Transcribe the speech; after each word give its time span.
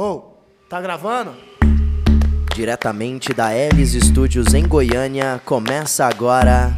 Ô, 0.00 0.22
tá 0.68 0.80
gravando? 0.80 1.34
Diretamente 2.54 3.34
da 3.34 3.52
Elis 3.52 3.94
Studios 3.94 4.54
em 4.54 4.64
Goiânia, 4.64 5.42
começa 5.44 6.06
agora 6.06 6.70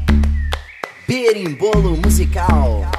Berimbolo 1.07 1.99
Musical. 1.99 2.90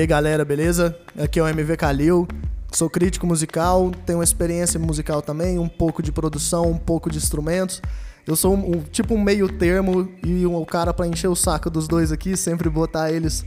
Aí 0.00 0.06
galera, 0.06 0.44
beleza? 0.44 0.96
Aqui 1.18 1.38
é 1.38 1.42
o 1.42 1.48
MV 1.48 1.76
Calil, 1.76 2.26
sou 2.72 2.88
crítico 2.88 3.26
musical, 3.26 3.90
tenho 4.06 4.22
experiência 4.22 4.78
musical 4.78 5.20
também, 5.22 5.58
um 5.58 5.68
pouco 5.68 6.02
de 6.02 6.12
produção, 6.12 6.70
um 6.70 6.78
pouco 6.78 7.10
de 7.10 7.18
instrumentos. 7.18 7.80
Eu 8.26 8.36
sou 8.36 8.54
um, 8.54 8.76
um- 8.76 8.80
tipo 8.82 9.14
um 9.14 9.20
meio 9.20 9.48
termo 9.48 10.08
e 10.24 10.46
um, 10.46 10.54
o 10.56 10.66
cara 10.66 10.92
pra 10.94 11.06
encher 11.06 11.28
o 11.28 11.34
saco 11.36 11.68
dos 11.70 11.88
dois 11.88 12.12
aqui, 12.12 12.36
sempre 12.36 12.68
botar 12.68 13.10
eles 13.10 13.44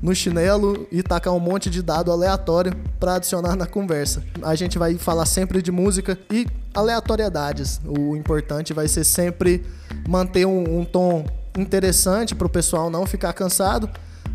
no 0.00 0.14
chinelo 0.14 0.86
e 0.90 1.02
tacar 1.02 1.32
um 1.32 1.38
monte 1.40 1.70
de 1.70 1.82
dado 1.82 2.10
aleatório 2.10 2.72
pra 2.98 3.14
adicionar 3.16 3.54
na 3.54 3.66
conversa. 3.66 4.22
A 4.42 4.54
gente 4.54 4.78
vai 4.78 4.94
falar 4.96 5.26
sempre 5.26 5.62
de 5.62 5.70
música 5.70 6.18
e 6.30 6.46
aleatoriedades. 6.74 7.80
O 7.86 8.16
importante 8.16 8.72
vai 8.72 8.88
ser 8.88 9.04
sempre 9.04 9.64
manter 10.08 10.44
um, 10.46 10.80
um 10.80 10.84
tom 10.84 11.24
interessante 11.56 12.34
pro 12.34 12.48
pessoal 12.48 12.90
não 12.90 13.06
ficar 13.06 13.32
cansado 13.32 13.88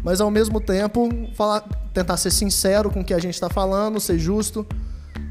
mas 0.07 0.21
ao 0.21 0.31
mesmo 0.31 0.61
tempo 0.61 1.09
falar, 1.33 1.67
tentar 1.93 2.15
ser 2.15 2.31
sincero 2.31 2.89
com 2.89 3.01
o 3.01 3.03
que 3.03 3.13
a 3.13 3.19
gente 3.19 3.33
está 3.33 3.49
falando, 3.49 3.99
ser 3.99 4.17
justo 4.17 4.65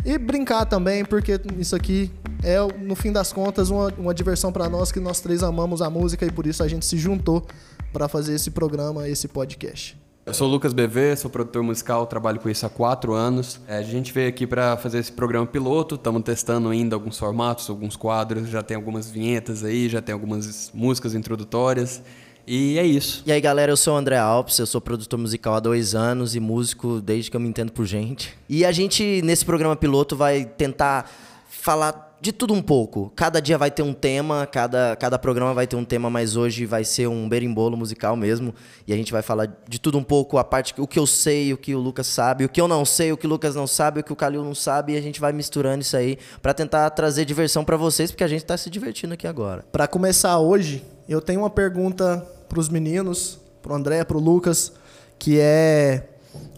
e 0.05 0.19
brincar 0.19 0.67
também, 0.67 1.03
porque 1.03 1.41
isso 1.59 1.75
aqui 1.75 2.13
é, 2.45 2.59
no 2.85 2.95
fim 2.95 3.11
das 3.11 3.33
contas, 3.33 3.71
uma, 3.71 3.91
uma 3.97 4.13
diversão 4.13 4.53
para 4.53 4.69
nós 4.69 4.93
que 4.93 5.01
nós 5.01 5.19
três 5.19 5.43
amamos 5.43 5.81
a 5.81 5.89
música 5.89 6.27
e 6.27 6.31
por 6.31 6.47
isso 6.47 6.63
a 6.63 6.69
gente 6.69 6.85
se 6.85 6.99
juntou 6.99 7.47
para 7.91 8.07
fazer 8.07 8.35
esse 8.35 8.51
programa, 8.51 9.09
esse 9.09 9.27
podcast. 9.29 9.99
Eu 10.27 10.35
sou 10.35 10.47
o 10.47 10.51
Lucas 10.51 10.75
BV, 10.75 11.17
sou 11.17 11.31
produtor 11.31 11.63
musical, 11.63 12.07
trabalho 12.07 12.39
com 12.39 12.51
isso 12.51 12.67
há 12.67 12.69
quatro 12.69 13.15
anos. 13.15 13.59
É, 13.67 13.79
a 13.79 13.83
gente 13.83 14.13
veio 14.13 14.29
aqui 14.29 14.47
para 14.47 14.77
fazer 14.77 14.99
esse 14.99 15.11
programa 15.11 15.47
piloto, 15.47 15.95
estamos 15.95 16.23
testando 16.23 16.69
ainda 16.69 16.95
alguns 16.95 17.19
formatos, 17.19 17.71
alguns 17.71 17.97
quadros, 17.97 18.51
já 18.51 18.63
tem 18.63 18.77
algumas 18.77 19.09
vinhetas 19.09 19.65
aí, 19.65 19.89
já 19.89 20.03
tem 20.03 20.13
algumas 20.13 20.71
músicas 20.75 21.15
introdutórias. 21.15 22.03
E 22.47 22.79
é 22.79 22.87
isso. 22.87 23.23
E 23.27 23.33
aí 23.33 23.41
galera, 23.41 23.73
eu 23.73 23.77
sou 23.77 23.95
o 23.95 23.97
André 23.97 24.17
Alves, 24.17 24.59
eu 24.59 24.67
sou 24.67 24.81
produtor 24.81 25.19
musical 25.19 25.55
há 25.55 25.61
dois 25.61 25.95
anos 25.95 26.37
e 26.37 26.41
músico 26.41 27.01
desde 27.01 27.31
que 27.31 27.37
eu 27.37 27.41
me 27.41 27.49
entendo 27.49 27.73
por 27.73 27.85
gente. 27.85 28.37
E 28.49 28.65
a 28.65 28.71
gente, 28.71 29.21
nesse 29.23 29.45
programa 29.45 29.75
piloto, 29.75 30.17
vai 30.17 30.45
tentar 30.45 31.11
falar 31.49 32.07
de 32.21 32.33
tudo 32.33 32.55
um 32.55 32.63
pouco. 32.63 33.13
Cada 33.15 33.41
dia 33.41 33.59
vai 33.59 33.71
ter 33.71 33.83
um 33.83 33.93
tema, 33.93 34.47
cada, 34.47 34.97
cada 34.97 35.19
programa 35.19 35.53
vai 35.53 35.67
ter 35.67 35.77
um 35.77 35.85
tema, 35.85 36.09
mas 36.09 36.37
hoje 36.37 36.65
vai 36.65 36.85
ser 36.85 37.09
um 37.09 37.29
berimbolo 37.29 37.77
musical 37.77 38.17
mesmo. 38.17 38.55
E 38.87 38.93
a 38.93 38.97
gente 38.97 39.13
vai 39.13 39.23
falar 39.23 39.49
de 39.69 39.79
tudo 39.79 39.99
um 39.99 40.03
pouco, 40.03 40.39
a 40.39 40.45
parte, 40.45 40.75
o 40.79 40.87
que 40.87 40.99
eu 40.99 41.07
sei, 41.07 41.53
o 41.53 41.59
que 41.59 41.75
o 41.75 41.79
Lucas 41.79 42.07
sabe, 42.07 42.45
o 42.45 42.49
que 42.49 42.61
eu 42.61 42.69
não 42.69 42.85
sei, 42.85 43.13
o 43.13 43.17
que 43.17 43.27
o 43.27 43.31
Lucas 43.31 43.55
não 43.55 43.67
sabe, 43.67 44.01
o 44.01 44.05
que 44.05 44.13
o 44.13 44.17
Calil 44.17 44.45
não 44.45 44.55
sabe, 44.55 44.95
e 44.95 44.97
a 44.97 45.01
gente 45.01 45.21
vai 45.21 45.33
misturando 45.33 45.83
isso 45.83 45.97
aí 45.97 46.19
pra 46.41 46.55
tentar 46.55 46.89
trazer 46.91 47.25
diversão 47.25 47.65
pra 47.65 47.77
vocês, 47.77 48.11
porque 48.11 48.25
a 48.25 48.29
gente 48.29 48.45
tá 48.45 48.57
se 48.57 48.71
divertindo 48.71 49.15
aqui 49.15 49.27
agora. 49.27 49.65
Para 49.71 49.87
começar 49.87 50.39
hoje, 50.39 50.85
eu 51.09 51.21
tenho 51.21 51.41
uma 51.41 51.51
pergunta 51.51 52.27
para 52.49 52.61
os 52.61 52.69
meninos, 52.69 53.39
para 53.63 53.73
o 53.73 53.77
André, 53.77 54.05
para 54.05 54.17
o 54.17 54.21
Lucas, 54.21 54.73
que 55.19 55.39
é 55.41 56.09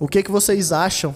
o 0.00 0.08
que, 0.08 0.22
que 0.22 0.30
vocês 0.30 0.72
acham? 0.72 1.14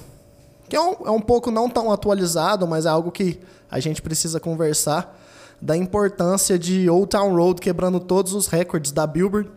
Que 0.68 0.76
é 0.76 0.80
um, 0.80 0.96
é 1.06 1.10
um 1.10 1.20
pouco 1.20 1.50
não 1.50 1.68
tão 1.68 1.90
atualizado, 1.90 2.66
mas 2.66 2.86
é 2.86 2.88
algo 2.88 3.10
que 3.10 3.40
a 3.70 3.80
gente 3.80 4.00
precisa 4.00 4.38
conversar 4.40 5.18
da 5.60 5.76
importância 5.76 6.58
de 6.58 6.88
Old 6.90 7.08
Town 7.08 7.34
Road 7.34 7.60
quebrando 7.60 8.00
todos 8.00 8.34
os 8.34 8.46
recordes 8.46 8.90
da 8.90 9.06
Billboard 9.06 9.50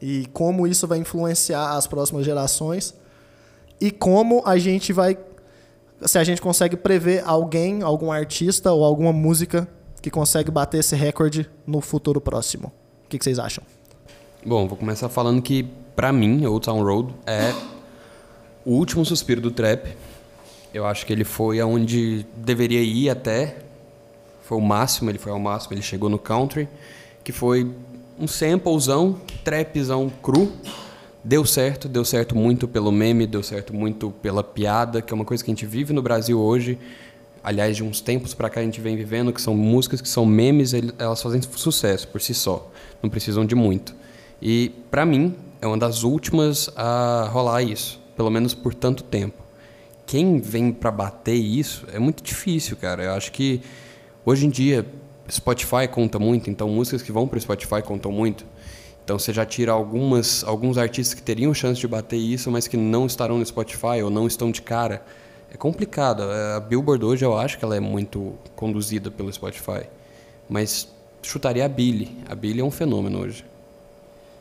e 0.00 0.26
como 0.32 0.66
isso 0.66 0.86
vai 0.86 0.98
influenciar 0.98 1.76
as 1.76 1.86
próximas 1.86 2.24
gerações 2.24 2.94
e 3.80 3.90
como 3.90 4.42
a 4.46 4.56
gente 4.56 4.92
vai 4.92 5.18
se 6.04 6.18
a 6.18 6.24
gente 6.24 6.42
consegue 6.42 6.76
prever 6.76 7.22
alguém, 7.24 7.82
algum 7.82 8.10
artista 8.10 8.72
ou 8.72 8.84
alguma 8.84 9.12
música 9.12 9.68
que 10.00 10.10
consegue 10.10 10.50
bater 10.50 10.78
esse 10.78 10.96
recorde 10.96 11.48
no 11.64 11.80
futuro 11.80 12.20
próximo. 12.20 12.72
O 13.04 13.08
que, 13.08 13.18
que 13.18 13.24
vocês 13.24 13.38
acham? 13.38 13.62
Bom, 14.44 14.66
vou 14.66 14.76
começar 14.76 15.08
falando 15.08 15.40
que, 15.40 15.64
pra 15.94 16.12
mim, 16.12 16.44
Old 16.44 16.66
Town 16.66 16.82
Road 16.82 17.14
é 17.24 17.54
o 18.64 18.72
último 18.72 19.04
suspiro 19.04 19.40
do 19.40 19.52
trap. 19.52 19.96
Eu 20.74 20.84
acho 20.84 21.06
que 21.06 21.12
ele 21.12 21.22
foi 21.22 21.60
aonde 21.60 22.26
deveria 22.36 22.82
ir 22.82 23.08
até. 23.08 23.58
Foi 24.42 24.58
o 24.58 24.60
máximo, 24.60 25.10
ele 25.10 25.18
foi 25.18 25.30
ao 25.30 25.38
máximo, 25.38 25.74
ele 25.74 25.82
chegou 25.82 26.10
no 26.10 26.18
country, 26.18 26.68
que 27.22 27.30
foi 27.30 27.70
um 28.18 28.26
samplezão, 28.26 29.20
trapzão 29.44 30.10
cru. 30.20 30.50
Deu 31.22 31.44
certo, 31.44 31.86
deu 31.86 32.04
certo 32.04 32.34
muito 32.34 32.66
pelo 32.66 32.90
meme, 32.90 33.28
deu 33.28 33.44
certo 33.44 33.72
muito 33.72 34.10
pela 34.10 34.42
piada, 34.42 35.00
que 35.00 35.12
é 35.12 35.14
uma 35.14 35.24
coisa 35.24 35.44
que 35.44 35.52
a 35.52 35.54
gente 35.54 35.66
vive 35.66 35.92
no 35.92 36.02
Brasil 36.02 36.40
hoje. 36.40 36.80
Aliás, 37.44 37.76
de 37.76 37.84
uns 37.84 38.00
tempos 38.00 38.34
pra 38.34 38.50
cá 38.50 38.58
a 38.58 38.64
gente 38.64 38.80
vem 38.80 38.96
vivendo, 38.96 39.32
que 39.32 39.40
são 39.40 39.54
músicas 39.54 40.00
que 40.00 40.08
são 40.08 40.26
memes, 40.26 40.72
elas 40.98 41.22
fazem 41.22 41.40
sucesso 41.42 42.08
por 42.08 42.20
si 42.20 42.34
só, 42.34 42.68
não 43.00 43.08
precisam 43.08 43.46
de 43.46 43.54
muito. 43.54 44.02
E 44.42 44.72
pra 44.90 45.06
mim 45.06 45.36
é 45.60 45.66
uma 45.68 45.78
das 45.78 46.02
últimas 46.02 46.68
a 46.74 47.28
rolar 47.30 47.62
isso, 47.62 48.00
pelo 48.16 48.28
menos 48.28 48.54
por 48.54 48.74
tanto 48.74 49.04
tempo. 49.04 49.40
Quem 50.04 50.40
vem 50.40 50.72
pra 50.72 50.90
bater 50.90 51.36
isso 51.36 51.86
é 51.92 51.98
muito 52.00 52.24
difícil, 52.24 52.76
cara. 52.76 53.04
Eu 53.04 53.12
acho 53.12 53.30
que 53.30 53.62
hoje 54.26 54.44
em 54.44 54.50
dia 54.50 54.84
Spotify 55.30 55.86
conta 55.88 56.18
muito, 56.18 56.50
então 56.50 56.68
músicas 56.68 57.02
que 57.02 57.12
vão 57.12 57.28
pro 57.28 57.40
Spotify 57.40 57.80
contam 57.84 58.10
muito. 58.10 58.44
Então 59.04 59.16
você 59.16 59.32
já 59.32 59.46
tira 59.46 59.70
algumas, 59.70 60.42
alguns 60.42 60.76
artistas 60.76 61.14
que 61.14 61.22
teriam 61.22 61.54
chance 61.54 61.80
de 61.80 61.86
bater 61.86 62.16
isso, 62.16 62.50
mas 62.50 62.66
que 62.66 62.76
não 62.76 63.06
estarão 63.06 63.38
no 63.38 63.46
Spotify 63.46 64.02
ou 64.02 64.10
não 64.10 64.26
estão 64.26 64.50
de 64.50 64.60
cara. 64.60 65.04
É 65.54 65.56
complicado. 65.56 66.24
A 66.56 66.58
Billboard 66.58 67.04
hoje 67.04 67.24
eu 67.24 67.38
acho 67.38 67.58
que 67.58 67.64
ela 67.64 67.76
é 67.76 67.80
muito 67.80 68.34
conduzida 68.56 69.08
pelo 69.08 69.32
Spotify. 69.32 69.84
Mas 70.48 70.88
chutaria 71.22 71.64
a 71.64 71.68
Billy. 71.68 72.16
A 72.28 72.34
Billy 72.34 72.60
é 72.60 72.64
um 72.64 72.70
fenômeno 72.70 73.20
hoje. 73.20 73.51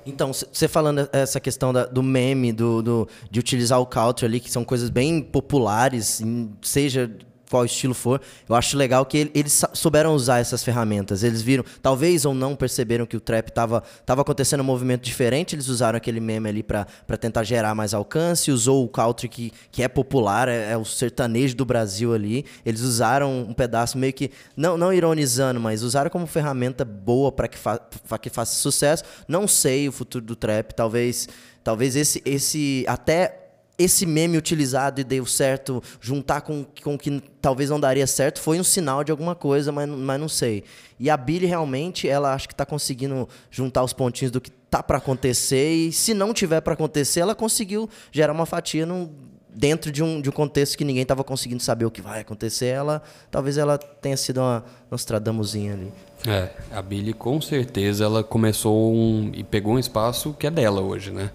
Então, 0.05 0.31
você 0.33 0.67
falando 0.67 1.07
essa 1.11 1.39
questão 1.39 1.71
da- 1.71 1.85
do 1.85 2.01
meme, 2.01 2.51
do, 2.51 2.81
do- 2.81 3.07
de 3.29 3.39
utilizar 3.39 3.79
o 3.79 3.85
country 3.85 4.25
ali, 4.25 4.39
que 4.39 4.49
são 4.51 4.63
coisas 4.63 4.89
bem 4.89 5.21
populares, 5.21 6.21
seja 6.61 7.09
qual 7.51 7.65
estilo 7.65 7.93
for, 7.93 8.21
eu 8.47 8.55
acho 8.55 8.77
legal 8.77 9.05
que 9.05 9.17
ele- 9.17 9.31
eles 9.35 9.61
souberam 9.73 10.15
usar 10.15 10.39
essas 10.39 10.63
ferramentas. 10.63 11.21
Eles 11.21 11.41
viram, 11.41 11.65
talvez 11.81 12.23
ou 12.23 12.33
não 12.33 12.55
perceberam 12.55 13.05
que 13.05 13.17
o 13.17 13.19
trap 13.19 13.49
estava 13.49 13.83
tava 14.05 14.21
acontecendo 14.21 14.61
um 14.61 14.63
movimento 14.63 15.03
diferente, 15.03 15.53
eles 15.53 15.67
usaram 15.67 15.97
aquele 15.97 16.21
meme 16.21 16.47
ali 16.47 16.63
para 16.63 16.85
tentar 17.19 17.43
gerar 17.43 17.75
mais 17.75 17.93
alcance, 17.93 18.49
usou 18.51 18.85
o 18.85 18.87
country 18.87 19.27
que, 19.27 19.51
que 19.69 19.83
é 19.83 19.89
popular, 19.89 20.47
é, 20.47 20.71
é 20.71 20.77
o 20.77 20.85
sertanejo 20.85 21.55
do 21.55 21.65
Brasil 21.65 22.13
ali. 22.13 22.45
Eles 22.65 22.81
usaram 22.81 23.41
um 23.41 23.53
pedaço 23.53 23.97
meio 23.97 24.13
que, 24.13 24.31
não, 24.55 24.77
não 24.77 24.93
ironizando, 24.93 25.59
mas 25.59 25.83
usaram 25.83 26.09
como 26.09 26.25
ferramenta 26.25 26.85
boa 26.85 27.31
para 27.31 27.49
que, 27.49 27.57
fa 27.57 27.79
que 28.21 28.29
faça 28.29 28.55
sucesso. 28.55 29.03
Não 29.27 29.45
sei 29.47 29.89
o 29.89 29.91
futuro 29.91 30.23
do 30.23 30.35
trap, 30.37 30.73
talvez, 30.73 31.27
talvez 31.63 31.97
esse, 31.97 32.21
esse 32.23 32.85
até 32.87 33.40
esse 33.81 34.05
meme 34.05 34.37
utilizado 34.37 35.01
e 35.01 35.03
deu 35.03 35.25
certo, 35.25 35.81
juntar 35.99 36.41
com 36.41 36.65
o 36.85 36.97
que 36.97 37.21
talvez 37.41 37.69
não 37.69 37.79
daria 37.79 38.07
certo, 38.07 38.39
foi 38.39 38.59
um 38.59 38.63
sinal 38.63 39.03
de 39.03 39.11
alguma 39.11 39.35
coisa, 39.35 39.71
mas, 39.71 39.89
mas 39.89 40.19
não 40.19 40.29
sei. 40.29 40.63
E 40.99 41.09
a 41.09 41.17
Billy 41.17 41.45
realmente, 41.45 42.07
ela 42.07 42.33
acho 42.33 42.47
que 42.47 42.53
está 42.53 42.65
conseguindo 42.65 43.27
juntar 43.49 43.83
os 43.83 43.93
pontinhos 43.93 44.31
do 44.31 44.39
que 44.39 44.51
tá 44.51 44.81
para 44.81 44.97
acontecer 44.97 45.71
e 45.73 45.91
se 45.91 46.13
não 46.13 46.33
tiver 46.33 46.61
para 46.61 46.73
acontecer, 46.73 47.19
ela 47.19 47.35
conseguiu 47.35 47.89
gerar 48.11 48.31
uma 48.31 48.45
fatia 48.45 48.85
num, 48.85 49.09
dentro 49.53 49.91
de 49.91 50.01
um, 50.01 50.21
de 50.21 50.29
um 50.29 50.31
contexto 50.31 50.77
que 50.77 50.85
ninguém 50.85 51.01
estava 51.01 51.23
conseguindo 51.23 51.61
saber 51.61 51.85
o 51.85 51.91
que 51.91 52.01
vai 52.01 52.21
acontecer. 52.21 52.67
Ela 52.67 53.01
talvez 53.29 53.57
ela 53.57 53.77
tenha 53.77 54.15
sido 54.15 54.39
uma 54.39 54.63
Nostradamuzinha 54.89 55.73
ali. 55.73 55.91
É, 56.27 56.51
a 56.71 56.81
Billy 56.81 57.13
com 57.13 57.41
certeza 57.41 58.05
ela 58.05 58.23
começou 58.23 58.93
um, 58.93 59.31
e 59.33 59.43
pegou 59.43 59.73
um 59.73 59.79
espaço 59.79 60.33
que 60.33 60.47
é 60.47 60.51
dela 60.51 60.81
hoje, 60.81 61.11
né? 61.11 61.31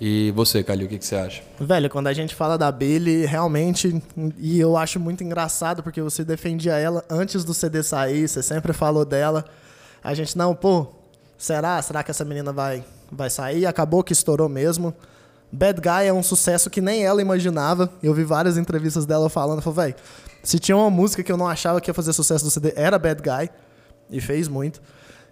E 0.00 0.30
você, 0.32 0.62
Calil, 0.62 0.86
o 0.86 0.88
que, 0.88 0.98
que 0.98 1.04
você 1.04 1.16
acha? 1.16 1.42
Velho, 1.58 1.90
quando 1.90 2.06
a 2.06 2.12
gente 2.12 2.34
fala 2.34 2.56
da 2.56 2.70
Billy, 2.70 3.26
realmente, 3.26 4.00
e 4.38 4.60
eu 4.60 4.76
acho 4.76 5.00
muito 5.00 5.24
engraçado 5.24 5.82
porque 5.82 6.00
você 6.00 6.24
defendia 6.24 6.74
ela 6.74 7.04
antes 7.10 7.44
do 7.44 7.52
CD 7.52 7.82
sair, 7.82 8.28
você 8.28 8.42
sempre 8.42 8.72
falou 8.72 9.04
dela. 9.04 9.44
A 10.02 10.14
gente, 10.14 10.38
não, 10.38 10.54
pô, 10.54 10.86
será? 11.36 11.82
Será 11.82 12.04
que 12.04 12.12
essa 12.12 12.24
menina 12.24 12.52
vai, 12.52 12.84
vai 13.10 13.28
sair? 13.28 13.66
Acabou 13.66 14.04
que 14.04 14.12
estourou 14.12 14.48
mesmo. 14.48 14.94
Bad 15.50 15.80
Guy 15.80 16.06
é 16.06 16.12
um 16.12 16.22
sucesso 16.22 16.70
que 16.70 16.80
nem 16.80 17.04
ela 17.04 17.20
imaginava. 17.20 17.90
Eu 18.00 18.14
vi 18.14 18.22
várias 18.22 18.56
entrevistas 18.56 19.04
dela 19.04 19.28
falando, 19.28 19.62
falou, 19.62 19.76
velho, 19.76 19.96
se 20.44 20.60
tinha 20.60 20.76
uma 20.76 20.90
música 20.90 21.24
que 21.24 21.32
eu 21.32 21.36
não 21.36 21.48
achava 21.48 21.80
que 21.80 21.90
ia 21.90 21.94
fazer 21.94 22.12
sucesso 22.12 22.44
do 22.44 22.50
CD, 22.50 22.72
era 22.76 22.98
Bad 22.98 23.20
Guy. 23.20 23.50
E 24.10 24.20
fez 24.20 24.46
muito. 24.46 24.80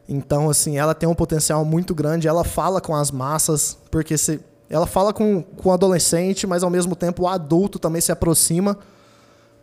Então, 0.08 0.50
assim, 0.50 0.76
ela 0.76 0.94
tem 0.94 1.08
um 1.08 1.14
potencial 1.14 1.64
muito 1.64 1.94
grande, 1.94 2.28
ela 2.28 2.44
fala 2.44 2.80
com 2.80 2.94
as 2.94 3.10
massas, 3.10 3.76
porque 3.90 4.16
se 4.16 4.40
ela 4.68 4.86
fala 4.86 5.12
com, 5.12 5.42
com 5.42 5.68
o 5.68 5.72
adolescente, 5.72 6.46
mas 6.46 6.62
ao 6.62 6.70
mesmo 6.70 6.96
tempo 6.96 7.22
o 7.22 7.28
adulto 7.28 7.78
também 7.78 8.00
se 8.00 8.10
aproxima, 8.10 8.78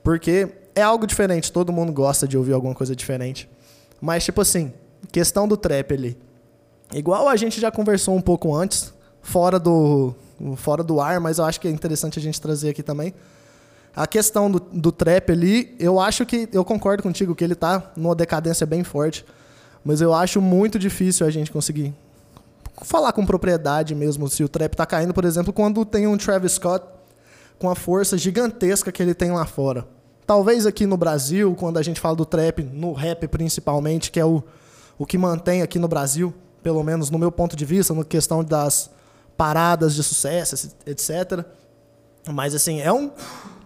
porque 0.01 0.49
é 0.75 0.81
algo 0.81 1.05
diferente, 1.05 1.51
todo 1.51 1.71
mundo 1.71 1.91
gosta 1.91 2.27
de 2.27 2.37
ouvir 2.37 2.53
alguma 2.53 2.73
coisa 2.73 2.95
diferente. 2.95 3.49
Mas, 4.01 4.23
tipo 4.23 4.41
assim, 4.41 4.73
questão 5.11 5.47
do 5.47 5.55
trap 5.55 5.93
ali. 5.93 6.17
Igual 6.93 7.27
a 7.27 7.35
gente 7.35 7.59
já 7.59 7.71
conversou 7.71 8.15
um 8.15 8.21
pouco 8.21 8.55
antes, 8.55 8.93
fora 9.21 9.59
do, 9.59 10.13
fora 10.55 10.83
do 10.83 10.99
ar, 10.99 11.19
mas 11.19 11.37
eu 11.37 11.45
acho 11.45 11.59
que 11.59 11.67
é 11.67 11.71
interessante 11.71 12.19
a 12.19 12.21
gente 12.21 12.39
trazer 12.39 12.69
aqui 12.69 12.83
também. 12.83 13.13
A 13.95 14.07
questão 14.07 14.49
do, 14.49 14.59
do 14.59 14.91
trap 14.91 15.31
ali, 15.31 15.75
eu 15.79 15.99
acho 15.99 16.25
que. 16.25 16.49
Eu 16.51 16.65
concordo 16.65 17.03
contigo 17.03 17.35
que 17.35 17.43
ele 17.43 17.53
tá 17.53 17.91
numa 17.95 18.15
decadência 18.15 18.65
bem 18.65 18.83
forte. 18.83 19.23
Mas 19.85 20.01
eu 20.01 20.13
acho 20.13 20.41
muito 20.41 20.79
difícil 20.79 21.27
a 21.27 21.29
gente 21.29 21.51
conseguir 21.51 21.93
falar 22.83 23.13
com 23.13 23.25
propriedade 23.25 23.95
mesmo 23.95 24.29
se 24.29 24.43
o 24.43 24.49
trap 24.49 24.75
tá 24.75 24.85
caindo, 24.85 25.13
por 25.13 25.25
exemplo, 25.25 25.51
quando 25.51 25.83
tem 25.85 26.05
um 26.05 26.17
Travis 26.17 26.53
Scott 26.53 26.85
com 27.57 27.69
a 27.69 27.75
força 27.75 28.17
gigantesca 28.17 28.91
que 28.91 29.01
ele 29.01 29.13
tem 29.13 29.31
lá 29.31 29.45
fora. 29.45 29.87
Talvez 30.25 30.65
aqui 30.65 30.85
no 30.85 30.97
Brasil, 30.97 31.55
quando 31.55 31.77
a 31.77 31.81
gente 31.81 31.99
fala 31.99 32.15
do 32.15 32.25
trap, 32.25 32.63
no 32.63 32.93
rap 32.93 33.27
principalmente, 33.27 34.11
que 34.11 34.19
é 34.19 34.25
o, 34.25 34.43
o 34.97 35.05
que 35.05 35.17
mantém 35.17 35.61
aqui 35.61 35.79
no 35.79 35.87
Brasil, 35.87 36.33
pelo 36.61 36.83
menos 36.83 37.09
no 37.09 37.17
meu 37.17 37.31
ponto 37.31 37.55
de 37.55 37.65
vista, 37.65 37.93
na 37.93 38.03
questão 38.03 38.43
das 38.43 38.89
paradas 39.35 39.95
de 39.95 40.03
sucesso, 40.03 40.71
etc. 40.85 41.45
Mas 42.31 42.55
assim, 42.55 42.79
é 42.79 42.91
um, 42.91 43.11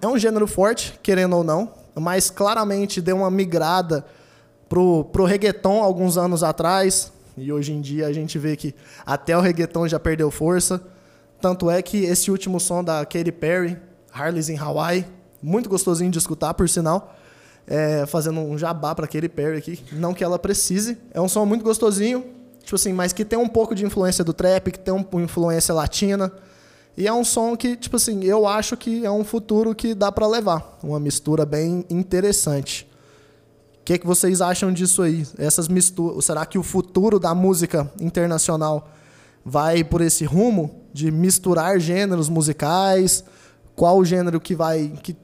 é 0.02 0.08
um 0.08 0.18
gênero 0.18 0.48
forte, 0.48 1.00
querendo 1.04 1.36
ou 1.36 1.44
não, 1.44 1.74
mas 1.96 2.30
claramente 2.30 3.02
deu 3.02 3.18
uma 3.18 3.30
migrada 3.30 4.06
pro, 4.68 5.06
pro 5.06 5.26
reggaeton 5.26 5.84
alguns 5.84 6.18
anos 6.18 6.44
atrás, 6.44 7.12
e 7.38 7.52
hoje 7.52 7.72
em 7.72 7.80
dia 7.80 8.08
a 8.08 8.14
gente 8.14 8.40
vê 8.40 8.56
que 8.56 8.74
até 9.06 9.38
o 9.38 9.42
reggaeton 9.42 9.88
já 9.88 10.00
perdeu 10.00 10.32
força. 10.32 10.82
Tanto 11.40 11.70
é 11.70 11.82
que 11.82 12.04
esse 12.04 12.32
último 12.32 12.60
som 12.60 12.84
da 12.84 13.06
Katy 13.06 13.32
Perry, 13.32 13.78
Harley's 14.12 14.50
in 14.50 14.58
Hawaii, 14.58 15.06
muito 15.42 15.70
gostosinho 15.70 16.10
de 16.10 16.18
escutar, 16.18 16.54
por 16.56 16.68
sinal. 16.68 17.16
É, 17.68 18.06
fazendo 18.06 18.40
um 18.40 18.58
jabá 18.58 18.96
para 18.96 19.08
Katy 19.08 19.30
Perry 19.30 19.58
aqui. 19.58 19.80
Não 19.92 20.14
que 20.14 20.24
ela 20.24 20.40
precise. 20.40 20.98
É 21.14 21.22
um 21.22 21.28
som 21.28 21.46
muito 21.46 21.64
gostosinho, 21.64 22.26
tipo 22.64 22.76
assim, 22.76 22.94
mas 22.94 23.14
que 23.14 23.24
tem 23.24 23.38
um 23.38 23.48
pouco 23.48 23.76
de 23.76 23.86
influência 23.86 24.24
do 24.24 24.34
trap, 24.34 24.72
que 24.72 24.80
tem 24.80 24.94
uma 24.94 25.22
influência 25.22 25.74
latina. 25.74 26.32
E 26.96 27.06
é 27.06 27.14
um 27.14 27.24
som 27.24 27.56
que, 27.56 27.76
tipo 27.76 27.98
assim, 27.98 28.24
eu 28.24 28.48
acho 28.48 28.76
que 28.76 29.06
é 29.06 29.12
um 29.12 29.24
futuro 29.24 29.76
que 29.76 29.94
dá 29.94 30.12
para 30.12 30.26
levar. 30.26 30.80
Uma 30.82 31.00
mistura 31.00 31.46
bem 31.46 31.86
interessante. 31.90 32.87
Que, 33.88 33.98
que 33.98 34.06
vocês 34.06 34.42
acham 34.42 34.70
disso 34.70 35.02
aí? 35.02 35.26
Essas 35.38 35.70
misturas. 35.70 36.26
Será 36.26 36.46
que 36.46 36.58
o 36.58 36.64
futuro 36.64 37.18
da 37.18 37.34
música 37.34 37.90
internacional 38.02 38.90
vai 39.46 39.82
por 39.82 40.02
esse 40.02 40.26
rumo 40.26 40.84
de 40.92 41.10
misturar 41.10 41.80
gêneros 41.80 42.28
musicais? 42.28 43.24
Qual 43.78 43.98
o 43.98 44.04
gênero 44.04 44.42
que 44.42 44.54
vai. 44.54 44.92
que 45.02 45.16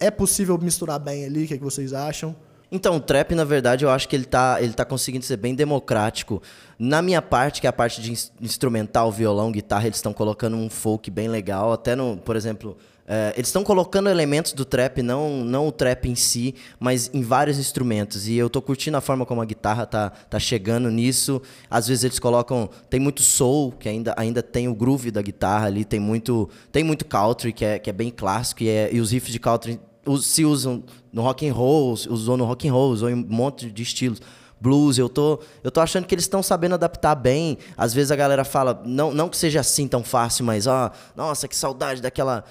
é 0.00 0.10
possível 0.10 0.58
misturar 0.58 0.98
bem 0.98 1.24
ali? 1.24 1.44
O 1.44 1.46
que, 1.46 1.56
que 1.56 1.62
vocês 1.62 1.92
acham? 1.92 2.34
Então, 2.72 2.96
o 2.96 3.00
trap, 3.00 3.32
na 3.32 3.44
verdade, 3.44 3.84
eu 3.84 3.90
acho 3.90 4.08
que 4.08 4.16
ele 4.16 4.24
tá, 4.24 4.60
ele 4.60 4.72
tá 4.72 4.84
conseguindo 4.84 5.24
ser 5.24 5.36
bem 5.36 5.54
democrático. 5.54 6.42
Na 6.76 7.00
minha 7.00 7.22
parte, 7.22 7.60
que 7.60 7.68
é 7.68 7.70
a 7.70 7.72
parte 7.72 8.02
de 8.02 8.10
instrumental, 8.40 9.12
violão, 9.12 9.52
guitarra, 9.52 9.86
eles 9.86 9.98
estão 9.98 10.12
colocando 10.12 10.56
um 10.56 10.68
folk 10.68 11.08
bem 11.12 11.28
legal. 11.28 11.72
Até 11.72 11.94
no, 11.94 12.16
por 12.16 12.34
exemplo, 12.34 12.76
é, 13.12 13.32
eles 13.34 13.48
estão 13.48 13.64
colocando 13.64 14.08
elementos 14.08 14.52
do 14.52 14.64
trap, 14.64 15.02
não, 15.02 15.44
não 15.44 15.66
o 15.66 15.72
trap 15.72 16.08
em 16.08 16.14
si, 16.14 16.54
mas 16.78 17.10
em 17.12 17.22
vários 17.22 17.58
instrumentos. 17.58 18.28
E 18.28 18.36
eu 18.36 18.48
tô 18.48 18.62
curtindo 18.62 18.96
a 18.96 19.00
forma 19.00 19.26
como 19.26 19.42
a 19.42 19.44
guitarra 19.44 19.84
tá, 19.84 20.10
tá 20.10 20.38
chegando 20.38 20.88
nisso. 20.92 21.42
Às 21.68 21.88
vezes 21.88 22.04
eles 22.04 22.20
colocam. 22.20 22.70
Tem 22.88 23.00
muito 23.00 23.20
soul, 23.20 23.72
que 23.72 23.88
ainda, 23.88 24.14
ainda 24.16 24.44
tem 24.44 24.68
o 24.68 24.74
groove 24.76 25.10
da 25.10 25.20
guitarra 25.22 25.66
ali, 25.66 25.84
tem 25.84 25.98
muito, 25.98 26.48
tem 26.70 26.84
muito 26.84 27.04
country, 27.04 27.52
que 27.52 27.64
é, 27.64 27.80
que 27.80 27.90
é 27.90 27.92
bem 27.92 28.12
clássico, 28.12 28.62
e, 28.62 28.68
é, 28.68 28.94
e 28.94 29.00
os 29.00 29.10
riffs 29.10 29.32
de 29.32 29.40
country 29.40 29.80
se 30.22 30.44
usam 30.44 30.84
no 31.12 31.22
rock 31.22 31.48
and 31.48 31.52
roll, 31.52 31.90
usou 31.92 32.36
no 32.36 32.44
rock 32.44 32.68
and 32.68 32.72
roll, 32.72 32.92
usou 32.92 33.10
em 33.10 33.14
um 33.14 33.26
monte 33.28 33.72
de 33.72 33.82
estilos. 33.82 34.20
Blues, 34.60 34.98
eu 34.98 35.08
tô, 35.08 35.40
eu 35.64 35.70
tô 35.70 35.80
achando 35.80 36.06
que 36.06 36.14
eles 36.14 36.24
estão 36.24 36.42
sabendo 36.42 36.74
adaptar 36.74 37.14
bem. 37.14 37.56
Às 37.76 37.94
vezes 37.94 38.10
a 38.10 38.16
galera 38.16 38.44
fala, 38.44 38.82
não, 38.84 39.10
não 39.10 39.28
que 39.28 39.36
seja 39.36 39.60
assim 39.60 39.88
tão 39.88 40.04
fácil, 40.04 40.44
mas 40.44 40.66
ó, 40.66 40.90
nossa, 41.16 41.48
que 41.48 41.56
saudade 41.56 42.02
daquela 42.02 42.44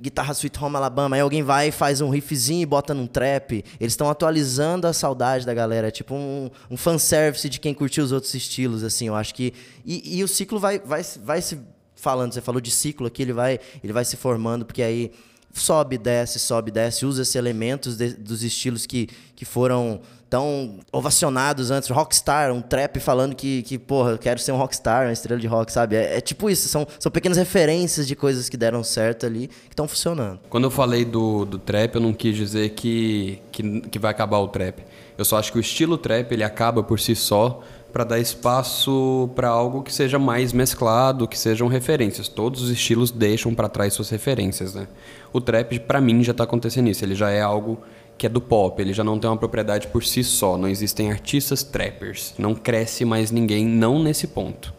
guitarra 0.00 0.32
Sweet 0.32 0.58
Home 0.62 0.76
Alabama. 0.76 1.16
Aí 1.16 1.22
alguém 1.22 1.42
vai 1.42 1.68
e 1.68 1.72
faz 1.72 2.00
um 2.00 2.10
riffzinho 2.10 2.62
e 2.62 2.66
bota 2.66 2.94
num 2.94 3.06
trap. 3.06 3.64
Eles 3.78 3.92
estão 3.92 4.08
atualizando 4.08 4.86
a 4.86 4.92
saudade 4.92 5.44
da 5.44 5.54
galera. 5.54 5.88
É 5.88 5.90
tipo 5.90 6.14
um, 6.14 6.50
um 6.70 6.76
fanservice 6.76 7.48
de 7.48 7.60
quem 7.60 7.74
curtiu 7.74 8.04
os 8.04 8.12
outros 8.12 8.34
estilos, 8.34 8.82
assim. 8.82 9.08
Eu 9.08 9.14
acho 9.14 9.34
que. 9.34 9.52
E, 9.84 10.18
e 10.18 10.24
o 10.24 10.28
ciclo 10.28 10.58
vai, 10.58 10.78
vai, 10.78 11.02
vai 11.22 11.42
se 11.42 11.60
falando. 11.94 12.32
Você 12.32 12.40
falou 12.40 12.60
de 12.60 12.70
ciclo 12.70 13.06
aqui, 13.06 13.22
ele 13.22 13.32
vai, 13.32 13.60
ele 13.82 13.92
vai 13.92 14.04
se 14.04 14.16
formando, 14.16 14.64
porque 14.64 14.82
aí 14.82 15.12
sobe, 15.52 15.98
desce, 15.98 16.38
sobe, 16.38 16.70
desce, 16.70 17.04
usa 17.04 17.22
esses 17.22 17.34
elementos 17.34 17.96
de, 17.96 18.14
dos 18.14 18.42
estilos 18.42 18.86
que, 18.86 19.08
que 19.34 19.44
foram 19.44 20.00
tão 20.30 20.78
ovacionados 20.92 21.72
antes. 21.72 21.90
Rockstar, 21.90 22.52
um 22.52 22.62
trap 22.62 23.00
falando 23.00 23.34
que, 23.34 23.62
que 23.64 23.76
porra, 23.76 24.12
eu 24.12 24.18
quero 24.18 24.38
ser 24.38 24.52
um 24.52 24.56
rockstar, 24.56 25.06
uma 25.06 25.12
estrela 25.12 25.40
de 25.40 25.46
rock, 25.48 25.72
sabe? 25.72 25.96
É, 25.96 26.18
é 26.18 26.20
tipo 26.20 26.48
isso, 26.48 26.68
são, 26.68 26.86
são 26.98 27.10
pequenas 27.10 27.36
referências 27.36 28.06
de 28.06 28.14
coisas 28.14 28.48
que 28.48 28.56
deram 28.56 28.84
certo 28.84 29.26
ali, 29.26 29.48
que 29.48 29.72
estão 29.72 29.88
funcionando. 29.88 30.38
Quando 30.48 30.64
eu 30.64 30.70
falei 30.70 31.04
do, 31.04 31.44
do 31.44 31.58
trap, 31.58 31.96
eu 31.96 32.00
não 32.00 32.12
quis 32.12 32.36
dizer 32.36 32.70
que, 32.70 33.42
que, 33.50 33.80
que 33.82 33.98
vai 33.98 34.12
acabar 34.12 34.38
o 34.38 34.48
trap. 34.48 34.84
Eu 35.18 35.24
só 35.24 35.36
acho 35.36 35.52
que 35.52 35.58
o 35.58 35.60
estilo 35.60 35.98
trap, 35.98 36.32
ele 36.32 36.44
acaba 36.44 36.82
por 36.82 36.98
si 36.98 37.14
só, 37.14 37.62
para 37.92 38.04
dar 38.04 38.18
espaço 38.18 39.30
para 39.34 39.48
algo 39.48 39.82
que 39.82 39.92
seja 39.92 40.18
mais 40.18 40.52
mesclado, 40.52 41.28
que 41.28 41.38
sejam 41.38 41.68
referências. 41.68 42.28
Todos 42.28 42.62
os 42.62 42.70
estilos 42.70 43.10
deixam 43.10 43.54
para 43.54 43.68
trás 43.68 43.94
suas 43.94 44.10
referências, 44.10 44.74
né? 44.74 44.88
O 45.32 45.40
trap 45.40 45.78
para 45.80 46.00
mim 46.00 46.22
já 46.22 46.32
está 46.32 46.44
acontecendo 46.44 46.88
isso, 46.88 47.04
ele 47.04 47.14
já 47.14 47.30
é 47.30 47.40
algo 47.40 47.80
que 48.16 48.26
é 48.26 48.28
do 48.28 48.40
pop, 48.40 48.80
ele 48.80 48.92
já 48.92 49.02
não 49.02 49.18
tem 49.18 49.30
uma 49.30 49.36
propriedade 49.36 49.86
por 49.86 50.04
si 50.04 50.22
só, 50.22 50.58
não 50.58 50.68
existem 50.68 51.10
artistas 51.10 51.62
trappers, 51.62 52.34
não 52.38 52.54
cresce 52.54 53.04
mais 53.04 53.30
ninguém 53.30 53.64
não 53.64 53.98
nesse 54.02 54.26
ponto. 54.26 54.74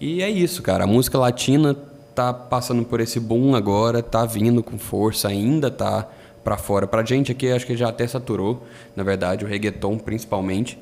E 0.00 0.22
é 0.22 0.30
isso, 0.30 0.62
cara, 0.62 0.84
a 0.84 0.86
música 0.86 1.18
latina 1.18 1.76
tá 2.14 2.32
passando 2.32 2.84
por 2.84 3.00
esse 3.00 3.20
boom 3.20 3.54
agora, 3.54 4.02
tá 4.02 4.24
vindo 4.24 4.62
com 4.62 4.78
força, 4.78 5.28
ainda 5.28 5.70
tá 5.70 6.08
para 6.42 6.56
fora. 6.56 6.86
Pra 6.86 7.04
gente 7.04 7.30
aqui 7.30 7.50
acho 7.52 7.66
que 7.66 7.76
já 7.76 7.90
até 7.90 8.06
saturou, 8.06 8.62
na 8.96 9.02
verdade, 9.02 9.44
o 9.44 9.48
reggaeton 9.48 9.98
principalmente 9.98 10.78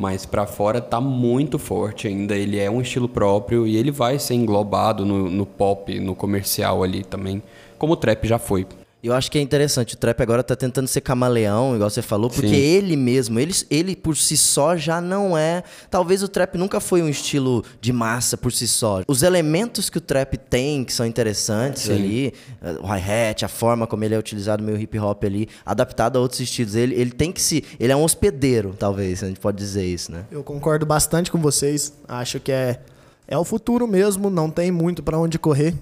mas 0.00 0.24
para 0.24 0.46
fora 0.46 0.80
tá 0.80 0.98
muito 0.98 1.58
forte 1.58 2.08
ainda. 2.08 2.34
Ele 2.34 2.58
é 2.58 2.70
um 2.70 2.80
estilo 2.80 3.06
próprio 3.06 3.66
e 3.66 3.76
ele 3.76 3.90
vai 3.90 4.18
ser 4.18 4.32
englobado 4.32 5.04
no, 5.04 5.28
no 5.28 5.44
pop, 5.44 6.00
no 6.00 6.14
comercial 6.14 6.82
ali 6.82 7.04
também, 7.04 7.42
como 7.76 7.92
o 7.92 7.96
trap 7.96 8.26
já 8.26 8.38
foi. 8.38 8.66
Eu 9.02 9.14
acho 9.14 9.30
que 9.30 9.38
é 9.38 9.40
interessante. 9.40 9.94
O 9.94 9.96
trap 9.96 10.20
agora 10.20 10.42
tá 10.42 10.54
tentando 10.54 10.86
ser 10.86 11.00
camaleão, 11.00 11.74
igual 11.74 11.88
você 11.88 12.02
falou, 12.02 12.28
porque 12.28 12.48
Sim. 12.48 12.54
ele 12.54 12.96
mesmo, 12.96 13.40
ele, 13.40 13.54
ele 13.70 13.96
por 13.96 14.14
si 14.16 14.36
só 14.36 14.76
já 14.76 15.00
não 15.00 15.36
é. 15.36 15.62
Talvez 15.90 16.22
o 16.22 16.28
trap 16.28 16.56
nunca 16.58 16.80
foi 16.80 17.02
um 17.02 17.08
estilo 17.08 17.64
de 17.80 17.92
massa 17.92 18.36
por 18.36 18.52
si 18.52 18.68
só. 18.68 19.02
Os 19.08 19.22
elementos 19.22 19.88
que 19.88 19.96
o 19.96 20.00
trap 20.00 20.36
tem, 20.36 20.84
que 20.84 20.92
são 20.92 21.06
interessantes 21.06 21.84
Sim. 21.84 21.92
ali, 21.92 22.34
eh, 22.62 22.76
o 22.80 22.86
hi-hat, 22.86 23.44
a 23.44 23.48
forma 23.48 23.86
como 23.86 24.04
ele 24.04 24.14
é 24.14 24.18
utilizado 24.18 24.62
meio 24.62 24.78
hip 24.78 24.98
hop 24.98 25.24
ali, 25.24 25.48
adaptado 25.64 26.16
a 26.16 26.20
outros 26.20 26.40
estilos. 26.40 26.74
Ele, 26.74 26.94
ele 26.94 27.10
tem 27.10 27.32
que 27.32 27.40
se. 27.40 27.64
Ele 27.78 27.92
é 27.92 27.96
um 27.96 28.04
hospedeiro, 28.04 28.74
talvez, 28.78 29.22
a 29.22 29.28
gente 29.28 29.40
pode 29.40 29.56
dizer 29.56 29.84
isso, 29.86 30.12
né? 30.12 30.24
Eu 30.30 30.44
concordo 30.44 30.84
bastante 30.84 31.30
com 31.30 31.38
vocês. 31.38 31.94
Acho 32.06 32.38
que 32.38 32.52
é, 32.52 32.80
é 33.26 33.38
o 33.38 33.44
futuro 33.44 33.88
mesmo, 33.88 34.28
não 34.28 34.50
tem 34.50 34.70
muito 34.70 35.02
para 35.02 35.18
onde 35.18 35.38
correr. 35.38 35.74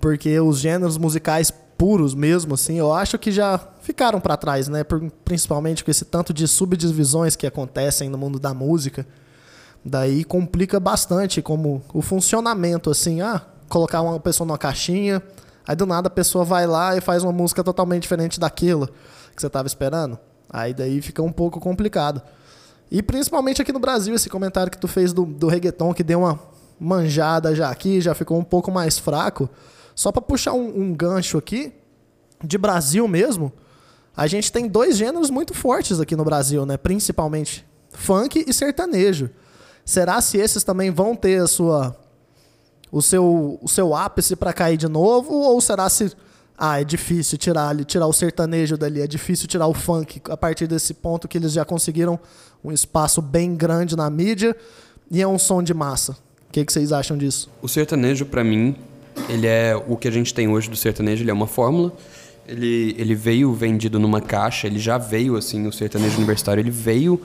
Porque 0.00 0.38
os 0.40 0.60
gêneros 0.60 0.96
musicais 0.96 1.52
puros 1.78 2.12
mesmo, 2.12 2.54
assim, 2.54 2.76
eu 2.76 2.92
acho 2.92 3.16
que 3.16 3.30
já 3.30 3.56
ficaram 3.80 4.20
para 4.20 4.36
trás, 4.36 4.66
né? 4.66 4.84
Principalmente 5.24 5.84
com 5.84 5.90
esse 5.92 6.04
tanto 6.04 6.34
de 6.34 6.48
subdivisões 6.48 7.36
que 7.36 7.46
acontecem 7.46 8.08
no 8.10 8.18
mundo 8.18 8.40
da 8.40 8.52
música. 8.52 9.06
Daí 9.84 10.24
complica 10.24 10.80
bastante 10.80 11.40
como 11.40 11.80
o 11.94 12.02
funcionamento, 12.02 12.90
assim, 12.90 13.20
ah, 13.20 13.40
colocar 13.68 14.02
uma 14.02 14.18
pessoa 14.18 14.44
numa 14.46 14.58
caixinha, 14.58 15.22
aí 15.66 15.76
do 15.76 15.86
nada 15.86 16.08
a 16.08 16.10
pessoa 16.10 16.44
vai 16.44 16.66
lá 16.66 16.96
e 16.96 17.00
faz 17.00 17.22
uma 17.22 17.32
música 17.32 17.62
totalmente 17.62 18.02
diferente 18.02 18.40
daquilo 18.40 18.88
que 19.34 19.40
você 19.40 19.46
estava 19.46 19.68
esperando. 19.68 20.18
Aí 20.50 20.74
daí 20.74 21.00
fica 21.00 21.22
um 21.22 21.30
pouco 21.30 21.60
complicado. 21.60 22.20
E 22.90 23.02
principalmente 23.02 23.62
aqui 23.62 23.72
no 23.72 23.78
Brasil, 23.78 24.14
esse 24.14 24.28
comentário 24.28 24.72
que 24.72 24.78
tu 24.78 24.88
fez 24.88 25.12
do, 25.12 25.24
do 25.24 25.46
reggaeton, 25.46 25.94
que 25.94 26.02
deu 26.02 26.20
uma 26.20 26.40
manjada 26.80 27.54
já 27.54 27.70
aqui, 27.70 28.00
já 28.00 28.14
ficou 28.14 28.36
um 28.36 28.44
pouco 28.44 28.72
mais 28.72 28.98
fraco. 28.98 29.48
Só 29.98 30.12
para 30.12 30.22
puxar 30.22 30.52
um, 30.52 30.82
um 30.82 30.94
gancho 30.94 31.36
aqui, 31.36 31.72
de 32.40 32.56
Brasil 32.56 33.08
mesmo, 33.08 33.52
a 34.16 34.28
gente 34.28 34.52
tem 34.52 34.68
dois 34.68 34.96
gêneros 34.96 35.28
muito 35.28 35.52
fortes 35.52 35.98
aqui 35.98 36.14
no 36.14 36.24
Brasil, 36.24 36.64
né? 36.64 36.76
Principalmente 36.76 37.66
funk 37.90 38.44
e 38.46 38.52
sertanejo. 38.52 39.28
Será 39.84 40.20
se 40.20 40.38
esses 40.38 40.62
também 40.62 40.92
vão 40.92 41.16
ter 41.16 41.42
a 41.42 41.48
sua 41.48 41.96
o 42.92 43.02
seu 43.02 43.58
o 43.60 43.68
seu 43.68 43.92
ápice 43.92 44.36
para 44.36 44.52
cair 44.52 44.76
de 44.76 44.86
novo 44.86 45.34
ou 45.34 45.60
será 45.60 45.88
se 45.88 46.12
ah, 46.56 46.80
é 46.80 46.84
difícil 46.84 47.36
tirar 47.36 47.74
tirar 47.84 48.06
o 48.06 48.12
sertanejo 48.12 48.78
dali, 48.78 49.00
é 49.00 49.06
difícil 49.08 49.48
tirar 49.48 49.66
o 49.66 49.74
funk 49.74 50.22
a 50.30 50.36
partir 50.36 50.68
desse 50.68 50.94
ponto 50.94 51.26
que 51.26 51.36
eles 51.36 51.50
já 51.50 51.64
conseguiram 51.64 52.20
um 52.62 52.70
espaço 52.70 53.20
bem 53.20 53.56
grande 53.56 53.96
na 53.96 54.08
mídia 54.08 54.56
e 55.10 55.20
é 55.20 55.26
um 55.26 55.40
som 55.40 55.60
de 55.60 55.74
massa. 55.74 56.12
O 56.48 56.52
que, 56.52 56.64
que 56.64 56.72
vocês 56.72 56.92
acham 56.92 57.18
disso? 57.18 57.50
O 57.60 57.66
sertanejo 57.66 58.24
para 58.26 58.44
mim 58.44 58.76
Ele 59.28 59.46
é 59.46 59.74
o 59.86 59.96
que 59.96 60.08
a 60.08 60.10
gente 60.10 60.32
tem 60.34 60.48
hoje 60.48 60.68
do 60.68 60.76
sertanejo, 60.76 61.22
ele 61.22 61.30
é 61.30 61.34
uma 61.34 61.46
fórmula. 61.46 61.92
Ele, 62.46 62.94
ele 62.98 63.14
veio 63.14 63.52
vendido 63.52 63.98
numa 63.98 64.20
caixa, 64.20 64.66
ele 64.66 64.78
já 64.78 64.96
veio 64.96 65.36
assim, 65.36 65.66
o 65.66 65.72
sertanejo 65.72 66.16
universitário, 66.16 66.60
ele 66.60 66.70
veio 66.70 67.20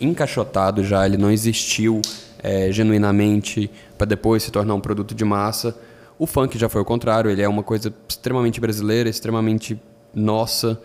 encaixotado 0.00 0.84
já, 0.84 1.06
ele 1.06 1.16
não 1.16 1.30
existiu 1.30 2.02
é, 2.42 2.70
genuinamente 2.70 3.70
para 3.96 4.06
depois 4.06 4.42
se 4.42 4.50
tornar 4.50 4.74
um 4.74 4.80
produto 4.80 5.14
de 5.14 5.24
massa. 5.24 5.76
O 6.18 6.26
funk 6.26 6.58
já 6.58 6.68
foi 6.68 6.80
o 6.80 6.84
contrário, 6.84 7.30
ele 7.30 7.42
é 7.42 7.48
uma 7.48 7.62
coisa 7.62 7.92
extremamente 8.08 8.60
brasileira, 8.60 9.08
extremamente 9.08 9.80
nossa, 10.14 10.80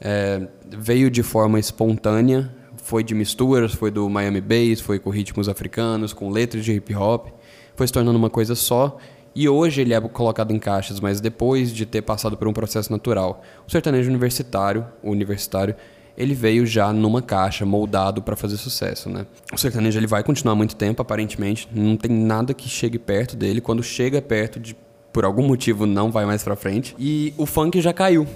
é, 0.00 0.46
veio 0.68 1.10
de 1.10 1.22
forma 1.22 1.58
espontânea, 1.58 2.52
foi 2.76 3.02
de 3.02 3.14
misturas, 3.14 3.72
foi 3.72 3.90
do 3.90 4.08
Miami 4.08 4.40
Bass, 4.40 4.80
foi 4.80 4.98
com 4.98 5.10
ritmos 5.10 5.48
africanos, 5.48 6.12
com 6.12 6.30
letras 6.30 6.64
de 6.64 6.72
hip 6.72 6.94
hop, 6.94 7.28
foi 7.74 7.86
se 7.86 7.92
tornando 7.92 8.16
uma 8.16 8.30
coisa 8.30 8.54
só. 8.54 8.96
E 9.36 9.50
hoje 9.50 9.82
ele 9.82 9.92
é 9.92 10.00
colocado 10.00 10.50
em 10.50 10.58
caixas, 10.58 10.98
mas 10.98 11.20
depois 11.20 11.70
de 11.70 11.84
ter 11.84 12.00
passado 12.00 12.38
por 12.38 12.48
um 12.48 12.54
processo 12.54 12.90
natural. 12.90 13.42
O 13.68 13.70
sertanejo 13.70 14.08
universitário, 14.08 14.86
o 15.02 15.10
universitário, 15.10 15.74
ele 16.16 16.32
veio 16.32 16.64
já 16.64 16.90
numa 16.90 17.20
caixa, 17.20 17.66
moldado 17.66 18.22
para 18.22 18.34
fazer 18.34 18.56
sucesso, 18.56 19.10
né? 19.10 19.26
O 19.52 19.58
sertanejo 19.58 19.98
ele 19.98 20.06
vai 20.06 20.24
continuar 20.24 20.54
muito 20.54 20.74
tempo, 20.74 21.02
aparentemente, 21.02 21.68
não 21.70 21.98
tem 21.98 22.10
nada 22.10 22.54
que 22.54 22.66
chegue 22.66 22.98
perto 22.98 23.36
dele. 23.36 23.60
Quando 23.60 23.82
chega 23.82 24.22
perto, 24.22 24.58
de, 24.58 24.74
por 25.12 25.26
algum 25.26 25.46
motivo 25.46 25.84
não 25.84 26.10
vai 26.10 26.24
mais 26.24 26.42
para 26.42 26.56
frente. 26.56 26.96
E 26.98 27.34
o 27.36 27.44
funk 27.44 27.78
já 27.82 27.92
caiu. 27.92 28.26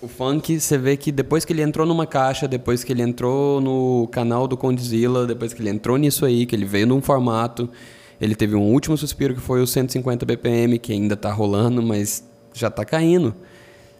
O 0.00 0.06
funk, 0.06 0.60
você 0.60 0.78
vê 0.78 0.96
que 0.96 1.10
depois 1.10 1.44
que 1.44 1.52
ele 1.52 1.62
entrou 1.62 1.84
numa 1.84 2.06
caixa, 2.06 2.46
depois 2.46 2.84
que 2.84 2.92
ele 2.92 3.02
entrou 3.02 3.60
no 3.60 4.06
canal 4.12 4.46
do 4.46 4.56
Condzilla, 4.56 5.26
depois 5.26 5.52
que 5.52 5.60
ele 5.60 5.70
entrou 5.70 5.96
nisso 5.96 6.24
aí, 6.24 6.46
que 6.46 6.54
ele 6.54 6.64
veio 6.64 6.86
num 6.86 7.02
formato, 7.02 7.68
ele 8.20 8.34
teve 8.34 8.54
um 8.54 8.72
último 8.72 8.96
suspiro 8.96 9.34
que 9.34 9.40
foi 9.40 9.62
o 9.62 9.66
150 9.66 10.26
BPM, 10.26 10.78
que 10.78 10.92
ainda 10.92 11.16
tá 11.16 11.32
rolando, 11.32 11.82
mas 11.82 12.24
já 12.52 12.70
tá 12.70 12.84
caindo. 12.84 13.34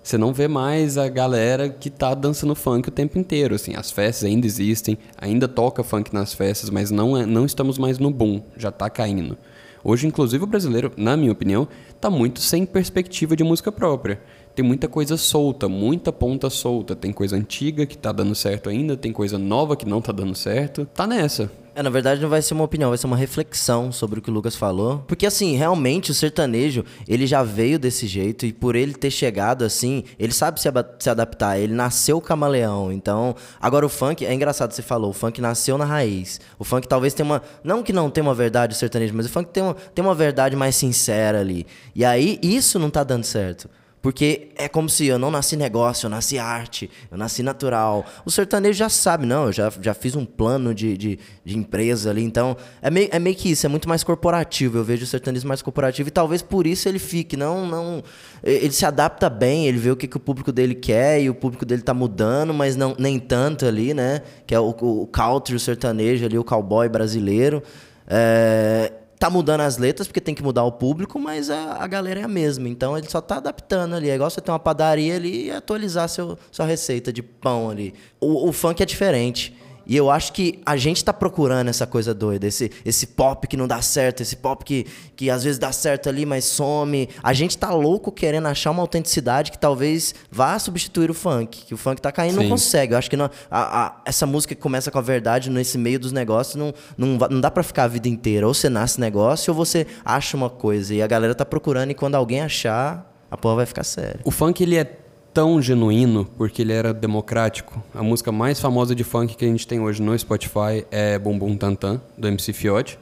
Você 0.03 0.17
não 0.17 0.33
vê 0.33 0.49
mais 0.49 0.97
a 0.97 1.09
galera 1.09 1.69
que 1.69 1.91
tá 1.91 2.15
dançando 2.15 2.55
funk 2.55 2.89
o 2.89 2.93
tempo 2.93 3.19
inteiro, 3.19 3.55
assim. 3.55 3.75
As 3.75 3.91
festas 3.91 4.25
ainda 4.25 4.47
existem, 4.47 4.99
ainda 5.17 5.47
toca 5.47 5.83
funk 5.83 6.13
nas 6.13 6.33
festas, 6.33 6.71
mas 6.71 6.91
não, 6.91 7.17
é, 7.17 7.27
não 7.27 7.45
estamos 7.45 7.79
mais 7.79 7.99
no 7.99 8.11
boom, 8.11 8.43
já 8.57 8.71
tá 8.71 8.89
caindo. 8.89 9.37
Hoje, 9.83 10.07
inclusive, 10.07 10.45
o 10.45 10.47
brasileiro, 10.47 10.93
na 10.97 11.17
minha 11.17 11.33
opinião, 11.33 11.67
tá 12.01 12.11
muito 12.11 12.41
sem 12.41 12.67
perspectiva 12.67 13.35
de 13.35 13.45
música 13.45 13.73
própria 13.73 14.21
tem 14.55 14.65
muita 14.65 14.89
coisa 14.89 15.17
solta, 15.17 15.69
muita 15.69 16.13
ponta 16.13 16.51
solta. 16.51 16.97
Tem 16.97 17.13
coisa 17.13 17.37
antiga 17.37 17.87
que 17.87 17.97
tá 17.97 18.13
dando 18.13 18.35
certo 18.35 18.69
ainda, 18.69 18.97
tem 18.97 19.13
coisa 19.13 19.39
nova 19.39 19.77
que 19.77 19.87
não 19.87 20.01
tá 20.01 20.13
dando 20.13 20.35
certo. 20.35 20.87
Tá 20.87 21.07
nessa. 21.07 21.51
É, 21.75 21.83
na 21.83 21.91
verdade 21.91 22.21
não 22.21 22.29
vai 22.29 22.43
ser 22.43 22.55
uma 22.55 22.65
opinião, 22.65 22.91
vai 22.91 22.99
ser 22.99 23.07
uma 23.07 23.17
reflexão 23.17 23.93
sobre 23.93 24.19
o 24.19 24.23
que 24.23 24.31
o 24.31 24.33
Lucas 24.33 24.57
falou. 24.57 25.05
Porque 25.07 25.27
assim, 25.27 25.55
realmente 25.55 26.11
o 26.11 26.15
sertanejo, 26.15 26.85
ele 27.07 27.27
já 27.27 27.43
veio 27.43 27.79
desse 27.79 28.07
jeito 28.07 28.45
e 28.45 28.53
por 28.53 28.75
ele 28.75 28.93
ter 28.93 29.11
chegado 29.11 29.65
assim, 29.65 30.05
ele 30.19 30.33
sabe 30.33 30.61
se, 30.61 30.69
se 30.99 31.11
adaptar, 31.11 31.59
ele 31.59 31.73
nasceu 31.73 32.21
camaleão. 32.21 32.93
Então, 32.93 33.35
agora 33.61 33.87
o 33.87 33.89
funk, 33.89 34.27
é 34.27 34.35
engraçado 34.35 34.73
você 34.73 34.83
falou, 34.83 35.11
o 35.11 35.15
funk 35.15 35.41
nasceu 35.41 35.79
na 35.79 35.85
raiz. 35.85 36.41
O 36.59 36.65
funk 36.65 36.89
talvez 36.89 37.15
tenha 37.15 37.25
uma, 37.25 37.43
não 37.63 37.83
que 37.83 37.93
não 37.93 38.11
tenha 38.11 38.25
uma 38.25 38.35
verdade 38.35 38.75
o 38.75 38.77
sertanejo, 38.77 39.15
mas 39.15 39.27
o 39.27 39.29
funk 39.29 39.51
tem 39.51 39.63
uma, 39.63 39.75
tem 39.75 40.05
uma 40.05 40.15
verdade 40.15 40.57
mais 40.57 40.75
sincera 40.75 41.41
ali. 41.41 41.67
E 41.95 42.05
aí 42.05 42.39
isso 42.43 42.79
não 42.79 42.91
tá 42.91 43.05
dando 43.05 43.25
certo. 43.25 43.69
Porque 44.03 44.49
é 44.57 44.67
como 44.67 44.89
se 44.89 45.07
eu 45.07 45.19
não 45.19 45.31
nasci 45.31 45.57
negócio, 45.57 46.07
eu 46.07 46.11
nasci 46.11 46.39
arte, 46.39 46.91
eu 47.11 47.19
nasci 47.19 47.43
natural. 47.43 48.07
O 48.25 48.31
sertanejo 48.31 48.79
já 48.79 48.89
sabe, 48.89 49.27
não, 49.27 49.47
eu 49.47 49.53
já, 49.53 49.71
já 49.79 49.93
fiz 49.93 50.17
um 50.17 50.25
plano 50.25 50.75
de, 50.75 50.97
de, 50.97 51.19
de 51.45 51.59
empresa 51.59 52.09
ali. 52.09 52.23
Então, 52.25 52.57
é 52.81 52.91
meio, 52.91 53.09
é 53.13 53.19
meio 53.19 53.37
que 53.37 53.51
isso, 53.51 53.67
é 53.67 53.69
muito 53.69 53.87
mais 53.89 54.03
corporativo. 54.03 54.79
Eu 54.79 54.85
vejo 54.85 55.05
o 55.05 55.07
sertanejo 55.07 55.47
mais 55.47 55.61
corporativo 55.61 56.09
e 56.09 56.11
talvez 56.11 56.41
por 56.41 56.67
isso 56.67 56.89
ele 56.89 56.99
fique. 56.99 57.37
Não, 57.37 57.67
não. 57.67 58.03
Ele 58.43 58.73
se 58.73 58.87
adapta 58.87 59.29
bem, 59.29 59.67
ele 59.67 59.79
vê 59.79 59.91
o 59.91 59.97
que, 59.97 60.09
que 60.09 60.17
o 60.17 60.21
público 60.21 60.51
dele 60.51 60.75
quer 60.75 61.21
e 61.21 61.29
o 61.29 61.35
público 61.35 61.67
dele 61.67 61.83
tá 61.83 61.93
mudando, 61.93 62.55
mas 62.55 62.77
não, 62.77 62.97
nem 62.99 63.19
tanto 63.19 63.67
ali, 63.67 63.93
né? 63.93 64.23
Que 64.47 64.55
é 64.55 64.61
o, 64.61 64.71
o 64.71 65.07
country, 65.09 65.55
o 65.55 65.61
sertanejo 65.61 66.25
ali, 66.25 66.39
o 66.39 66.45
cowboy 66.45 66.89
brasileiro. 66.89 67.63
É, 68.09 68.93
tá 69.21 69.29
mudando 69.29 69.61
as 69.61 69.77
letras, 69.77 70.09
porque 70.09 70.19
tem 70.21 70.35
que 70.35 70.43
mudar 70.43 70.65
o 70.65 70.73
público, 70.73 71.19
mas 71.19 71.51
a, 71.51 71.75
a 71.75 71.87
galera 71.87 72.21
é 72.21 72.23
a 72.23 72.29
mesma. 72.29 72.67
Então 72.71 72.97
ele 72.97 73.07
só 73.07 73.21
tá 73.21 73.37
adaptando 73.37 73.95
ali. 73.95 74.09
É 74.09 74.15
igual 74.15 74.31
você 74.31 74.41
ter 74.41 74.51
uma 74.51 74.59
padaria 74.59 75.15
ali 75.15 75.49
e 75.49 75.51
atualizar 75.51 76.09
seu, 76.09 76.39
sua 76.51 76.65
receita 76.65 77.13
de 77.13 77.23
pão 77.23 77.69
ali. 77.69 77.93
O, 78.19 78.49
o 78.49 78.53
funk 78.53 78.83
é 78.83 78.87
diferente. 78.87 79.55
E 79.91 79.97
eu 79.97 80.09
acho 80.09 80.33
que 80.33 80.61
a 80.65 80.77
gente 80.77 80.99
está 80.99 81.13
procurando 81.13 81.67
essa 81.67 81.85
coisa 81.85 82.15
doida, 82.15 82.47
esse, 82.47 82.71
esse 82.85 83.09
pop 83.09 83.49
que 83.49 83.57
não 83.57 83.67
dá 83.67 83.83
certo, 83.83 84.23
esse 84.23 84.37
pop 84.37 84.65
que, 84.65 84.87
que 85.17 85.29
às 85.29 85.43
vezes 85.43 85.59
dá 85.59 85.73
certo 85.73 86.09
ali, 86.09 86.25
mas 86.25 86.45
some. 86.45 87.09
A 87.21 87.33
gente 87.33 87.59
tá 87.59 87.75
louco 87.75 88.13
querendo 88.13 88.47
achar 88.47 88.71
uma 88.71 88.83
autenticidade 88.83 89.51
que 89.51 89.59
talvez 89.59 90.15
vá 90.31 90.57
substituir 90.61 91.11
o 91.11 91.15
funk. 91.15 91.65
Que 91.67 91.75
o 91.75 91.77
funk 91.77 92.01
tá 92.01 92.13
caindo 92.13 92.35
e 92.35 92.37
não 92.45 92.49
consegue. 92.49 92.95
Eu 92.95 92.99
acho 92.99 93.11
que 93.11 93.17
não, 93.17 93.29
a, 93.51 93.87
a, 93.87 94.03
essa 94.05 94.25
música 94.27 94.55
que 94.55 94.61
começa 94.61 94.93
com 94.93 94.99
a 94.99 95.03
verdade 95.03 95.51
nesse 95.51 95.77
meio 95.77 95.99
dos 95.99 96.13
negócios 96.13 96.55
não, 96.55 96.73
não, 96.97 97.19
não 97.29 97.41
dá 97.41 97.51
para 97.51 97.65
ficar 97.65 97.83
a 97.83 97.89
vida 97.89 98.09
inteira. 98.09 98.47
Ou 98.47 98.55
você 98.55 98.69
nasce 98.69 99.01
negócio 99.01 99.51
ou 99.51 99.57
você 99.57 99.89
acha 100.05 100.37
uma 100.37 100.49
coisa. 100.49 100.95
E 100.95 101.03
a 101.03 101.07
galera 101.09 101.35
tá 101.35 101.45
procurando 101.45 101.91
e 101.91 101.95
quando 101.95 102.15
alguém 102.15 102.43
achar, 102.43 103.13
a 103.29 103.37
porra 103.37 103.57
vai 103.57 103.67
ficar 103.67 103.83
séria. 103.83 104.21
O 104.23 104.31
funk 104.31 104.63
ele 104.63 104.77
é 104.77 105.00
tão 105.33 105.61
genuíno 105.61 106.25
porque 106.37 106.63
ele 106.63 106.73
era 106.73 106.93
democrático. 106.93 107.83
A 107.95 108.03
música 108.03 108.33
mais 108.33 108.61
famosa 108.61 108.95
de 108.95 109.05
funk 109.05 109.37
que 109.37 109.45
a 109.45 109.49
gente 109.49 109.67
tem 109.67 109.81
hoje 109.81 110.03
no 110.03 110.19
Spotify 110.19 110.85
é 110.91 111.19
Bum 111.19 111.39
Bum 111.39 111.57
Tantan, 111.57 112.01
do 112.17 112.29
MC 112.29 112.53
Fiote. 112.53 112.99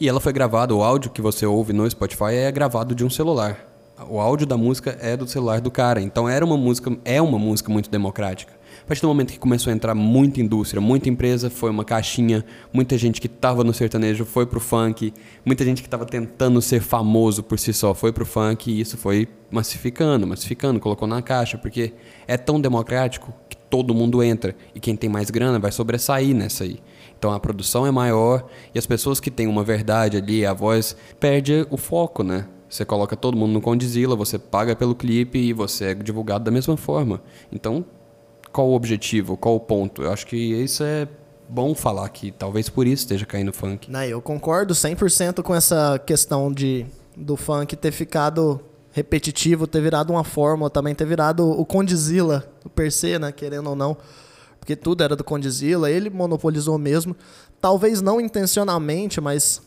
E 0.00 0.08
ela 0.08 0.20
foi 0.20 0.32
gravada, 0.32 0.74
o 0.74 0.82
áudio 0.82 1.10
que 1.10 1.20
você 1.20 1.44
ouve 1.44 1.72
no 1.72 1.88
Spotify 1.88 2.34
é 2.34 2.52
gravado 2.52 2.94
de 2.94 3.04
um 3.04 3.10
celular. 3.10 3.66
O 4.08 4.20
áudio 4.20 4.46
da 4.46 4.56
música 4.56 4.96
é 5.00 5.16
do 5.16 5.26
celular 5.26 5.60
do 5.60 5.70
cara. 5.70 6.00
Então 6.00 6.28
era 6.28 6.44
uma 6.44 6.56
música, 6.56 6.96
é 7.04 7.20
uma 7.20 7.38
música 7.38 7.70
muito 7.70 7.90
democrática. 7.90 8.52
Partir 8.88 9.02
do 9.02 9.08
momento 9.08 9.34
que 9.34 9.38
começou 9.38 9.70
a 9.70 9.76
entrar 9.76 9.94
muita 9.94 10.40
indústria, 10.40 10.80
muita 10.80 11.10
empresa, 11.10 11.50
foi 11.50 11.68
uma 11.68 11.84
caixinha, 11.84 12.42
muita 12.72 12.96
gente 12.96 13.20
que 13.20 13.26
estava 13.26 13.62
no 13.62 13.74
sertanejo 13.74 14.24
foi 14.24 14.46
pro 14.46 14.58
funk, 14.58 15.12
muita 15.44 15.62
gente 15.62 15.82
que 15.82 15.86
estava 15.86 16.06
tentando 16.06 16.62
ser 16.62 16.80
famoso 16.80 17.42
por 17.42 17.58
si 17.58 17.74
só 17.74 17.92
foi 17.92 18.14
pro 18.14 18.24
funk 18.24 18.70
e 18.70 18.80
isso 18.80 18.96
foi 18.96 19.28
massificando, 19.50 20.26
massificando, 20.26 20.80
colocou 20.80 21.06
na 21.06 21.20
caixa, 21.20 21.58
porque 21.58 21.92
é 22.26 22.38
tão 22.38 22.58
democrático 22.58 23.30
que 23.50 23.58
todo 23.58 23.92
mundo 23.92 24.22
entra 24.22 24.56
e 24.74 24.80
quem 24.80 24.96
tem 24.96 25.10
mais 25.10 25.28
grana 25.28 25.58
vai 25.58 25.70
sobressair 25.70 26.34
nessa 26.34 26.64
aí. 26.64 26.78
Então 27.18 27.30
a 27.30 27.38
produção 27.38 27.86
é 27.86 27.90
maior 27.90 28.48
e 28.74 28.78
as 28.78 28.86
pessoas 28.86 29.20
que 29.20 29.30
têm 29.30 29.48
uma 29.48 29.62
verdade 29.62 30.16
ali, 30.16 30.46
a 30.46 30.54
voz 30.54 30.96
perde 31.20 31.66
o 31.68 31.76
foco, 31.76 32.22
né? 32.22 32.46
Você 32.70 32.86
coloca 32.86 33.14
todo 33.14 33.36
mundo 33.36 33.52
no 33.52 33.60
Condizila, 33.60 34.16
você 34.16 34.38
paga 34.38 34.74
pelo 34.74 34.94
clipe 34.94 35.38
e 35.38 35.52
você 35.52 35.86
é 35.86 35.94
divulgado 35.94 36.44
da 36.44 36.50
mesma 36.50 36.76
forma. 36.76 37.22
Então 37.52 37.84
qual 38.52 38.68
o 38.68 38.74
objetivo, 38.74 39.36
qual 39.36 39.56
o 39.56 39.60
ponto. 39.60 40.02
Eu 40.02 40.12
acho 40.12 40.26
que 40.26 40.36
isso 40.36 40.82
é 40.82 41.08
bom 41.48 41.74
falar 41.74 42.08
que 42.10 42.30
talvez 42.30 42.68
por 42.68 42.86
isso 42.86 43.04
esteja 43.04 43.24
caindo 43.24 43.52
funk. 43.52 43.90
Não, 43.90 44.02
eu 44.02 44.20
concordo 44.20 44.74
100% 44.74 45.42
com 45.42 45.54
essa 45.54 45.98
questão 45.98 46.52
de 46.52 46.86
do 47.16 47.36
funk 47.36 47.74
ter 47.74 47.90
ficado 47.90 48.60
repetitivo, 48.92 49.66
ter 49.66 49.80
virado 49.80 50.12
uma 50.12 50.24
fórmula, 50.24 50.70
também 50.70 50.94
ter 50.94 51.04
virado 51.04 51.48
o 51.48 51.64
Condizila, 51.64 52.50
o 52.64 52.68
per 52.68 52.92
se, 52.92 53.18
né, 53.18 53.32
querendo 53.32 53.70
ou 53.70 53.76
não, 53.76 53.96
porque 54.58 54.76
tudo 54.76 55.02
era 55.02 55.16
do 55.16 55.24
Condizila, 55.24 55.90
ele 55.90 56.10
monopolizou 56.10 56.78
mesmo, 56.78 57.16
talvez 57.60 58.00
não 58.00 58.20
intencionalmente, 58.20 59.20
mas 59.20 59.62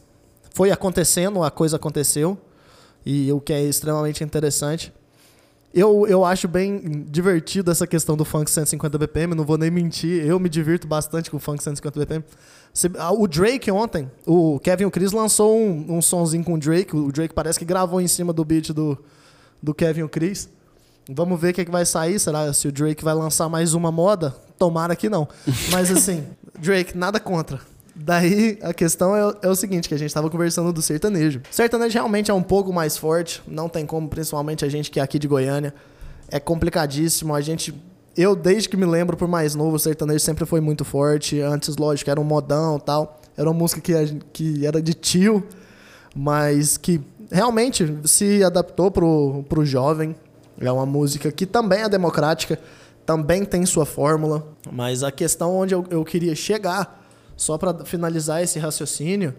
foi 0.54 0.72
acontecendo, 0.72 1.44
a 1.44 1.52
coisa 1.52 1.78
aconteceu, 1.78 2.38
e 3.06 3.32
o 3.32 3.40
que 3.40 3.54
é 3.54 3.62
extremamente 3.62 4.24
interessante. 4.24 4.94
Eu, 5.74 6.06
eu 6.06 6.26
acho 6.26 6.50
bem 6.50 7.06
divertido 7.08 7.72
essa 7.72 7.88
questão 7.88 8.18
do 8.18 8.26
funk 8.26 8.52
150 8.52 8.98
BPM, 8.98 9.34
não 9.34 9.46
vou 9.46 9.58
nem 9.58 9.72
mentir, 9.72 10.26
eu 10.26 10.38
me 10.38 10.50
divirto 10.50 10.86
bastante 10.86 11.32
com 11.32 11.38
o 11.38 11.40
funk 11.40 11.64
150 11.64 11.98
BPM. 11.98 12.26
Ah, 12.98 13.12
o 13.12 13.26
Drake 13.26 13.72
ontem, 13.72 14.12
o 14.26 14.60
Kevin 14.60 14.86
o 14.86 14.92
Chris 14.92 15.14
lançou 15.14 15.58
um, 15.58 15.98
um 15.98 16.02
sonzinho 16.02 16.44
com 16.44 16.56
o 16.56 16.60
Drake, 16.60 16.96
o 16.96 17.10
Drake 17.12 17.34
parece 17.34 17.58
que 17.58 17.64
gravou 17.64 18.02
em 18.02 18.08
cima 18.08 18.34
do 18.34 18.44
beat 18.44 18.72
do, 18.72 18.98
do 19.64 19.74
Kevin 19.74 20.04
o 20.04 20.10
Chris. 20.10 20.50
Vamos 21.10 21.40
ver 21.40 21.52
o 21.52 21.54
que, 21.54 21.62
é 21.62 21.66
que 21.66 21.72
vai 21.72 21.86
sair, 21.86 22.20
será 22.20 22.52
se 22.54 22.68
o 22.68 22.72
Drake 22.72 23.04
vai 23.04 23.14
lançar 23.14 23.48
mais 23.48 23.74
uma 23.74 23.92
moda? 23.92 24.36
Tomara 24.58 24.96
que 24.96 25.10
não. 25.10 25.28
Mas 25.72 25.90
assim, 25.90 26.26
Drake, 26.60 26.98
nada 26.98 27.20
contra. 27.20 27.60
Daí 27.96 28.58
a 28.62 28.74
questão 28.74 29.16
é, 29.16 29.34
é, 29.42 29.50
o 29.50 29.56
seguinte, 29.56 29.88
que 29.90 29.94
a 29.94 29.98
gente 29.98 30.08
estava 30.08 30.30
conversando 30.30 30.72
do 30.72 30.82
sertanejo. 30.82 31.42
O 31.52 31.54
sertanejo 31.54 31.94
realmente 31.94 32.32
é 32.32 32.34
um 32.34 32.42
pouco 32.42 32.72
mais 32.72 32.98
forte, 32.98 33.42
não 33.48 33.68
tem 33.68 33.86
como, 33.86 34.08
principalmente 34.08 34.64
a 34.64 34.70
gente 34.70 34.90
que 34.90 35.00
é 35.00 35.04
aqui 35.04 35.20
de 35.20 35.28
Goiânia. 35.28 35.74
É 36.30 36.40
complicadíssimo, 36.40 37.36
a 37.36 37.42
gente... 37.42 37.74
Eu, 38.16 38.36
desde 38.36 38.68
que 38.68 38.76
me 38.76 38.86
lembro 38.86 39.16
por 39.16 39.28
mais 39.28 39.56
novo, 39.56 39.76
o 39.76 39.80
sertanejo 39.80 40.20
sempre 40.20 40.46
foi 40.46 40.60
muito 40.60 40.84
forte. 40.84 41.40
Antes, 41.40 41.78
lógico, 41.78 42.10
era 42.10 42.20
um 42.20 42.26
modão 42.26 42.78
tal. 42.78 43.22
Era 43.38 43.50
uma 43.50 43.58
música 43.58 43.80
que, 43.80 43.94
que 44.34 44.66
era 44.66 44.82
de 44.82 44.94
tio, 44.94 45.44
mas 46.14 46.76
que 46.76 47.02
realmente 47.32 47.98
se 48.04 48.44
adaptou 48.44 48.92
pro, 48.92 49.46
pro 49.48 49.66
jovem. 49.66 50.14
É 50.60 50.70
uma 50.72 50.86
música 50.86 51.32
que 51.32 51.46
também 51.46 51.84
é 51.84 51.90
democrática, 51.90 52.60
também 53.06 53.46
tem 53.46 53.66
sua 53.66 53.86
fórmula. 53.86 54.46
Mas 54.70 55.04
a 55.04 55.12
questão 55.12 55.56
onde 55.56 55.74
eu, 55.74 55.86
eu 55.90 56.04
queria 56.04 56.36
chegar 56.36 57.01
só 57.42 57.58
para 57.58 57.84
finalizar 57.86 58.44
esse 58.44 58.60
raciocínio, 58.60 59.34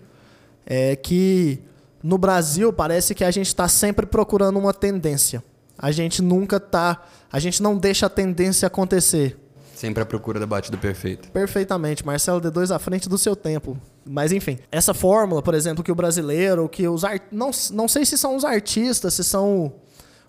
é 0.66 0.96
que 0.96 1.62
No 2.02 2.18
Brasil, 2.18 2.72
parece 2.72 3.14
que 3.14 3.22
a 3.22 3.30
gente 3.30 3.46
está 3.46 3.68
sempre 3.68 4.04
procurando 4.04 4.58
uma 4.58 4.74
tendência. 4.74 5.40
A 5.78 5.92
gente 5.92 6.20
nunca 6.20 6.58
tá. 6.58 7.00
A 7.30 7.38
gente 7.38 7.62
não 7.62 7.78
deixa 7.78 8.06
a 8.06 8.08
tendência 8.08 8.66
acontecer. 8.66 9.38
Sempre 9.76 10.02
à 10.02 10.06
procura 10.06 10.40
da 10.40 10.46
batida 10.46 10.76
perfeita. 10.76 11.28
Perfeitamente. 11.28 12.04
Marcelo 12.04 12.40
D2 12.40 12.74
à 12.74 12.78
frente 12.80 13.08
do 13.08 13.16
seu 13.16 13.36
tempo. 13.36 13.78
Mas 14.04 14.32
enfim, 14.32 14.58
essa 14.72 14.92
fórmula, 14.92 15.40
por 15.40 15.54
exemplo, 15.54 15.84
que 15.84 15.92
o 15.92 15.94
brasileiro, 15.94 16.68
que 16.68 16.88
os 16.88 17.04
art... 17.04 17.22
não, 17.30 17.52
não 17.70 17.86
sei 17.86 18.04
se 18.04 18.18
são 18.18 18.34
os 18.34 18.44
artistas, 18.44 19.14
se 19.14 19.22
são 19.22 19.72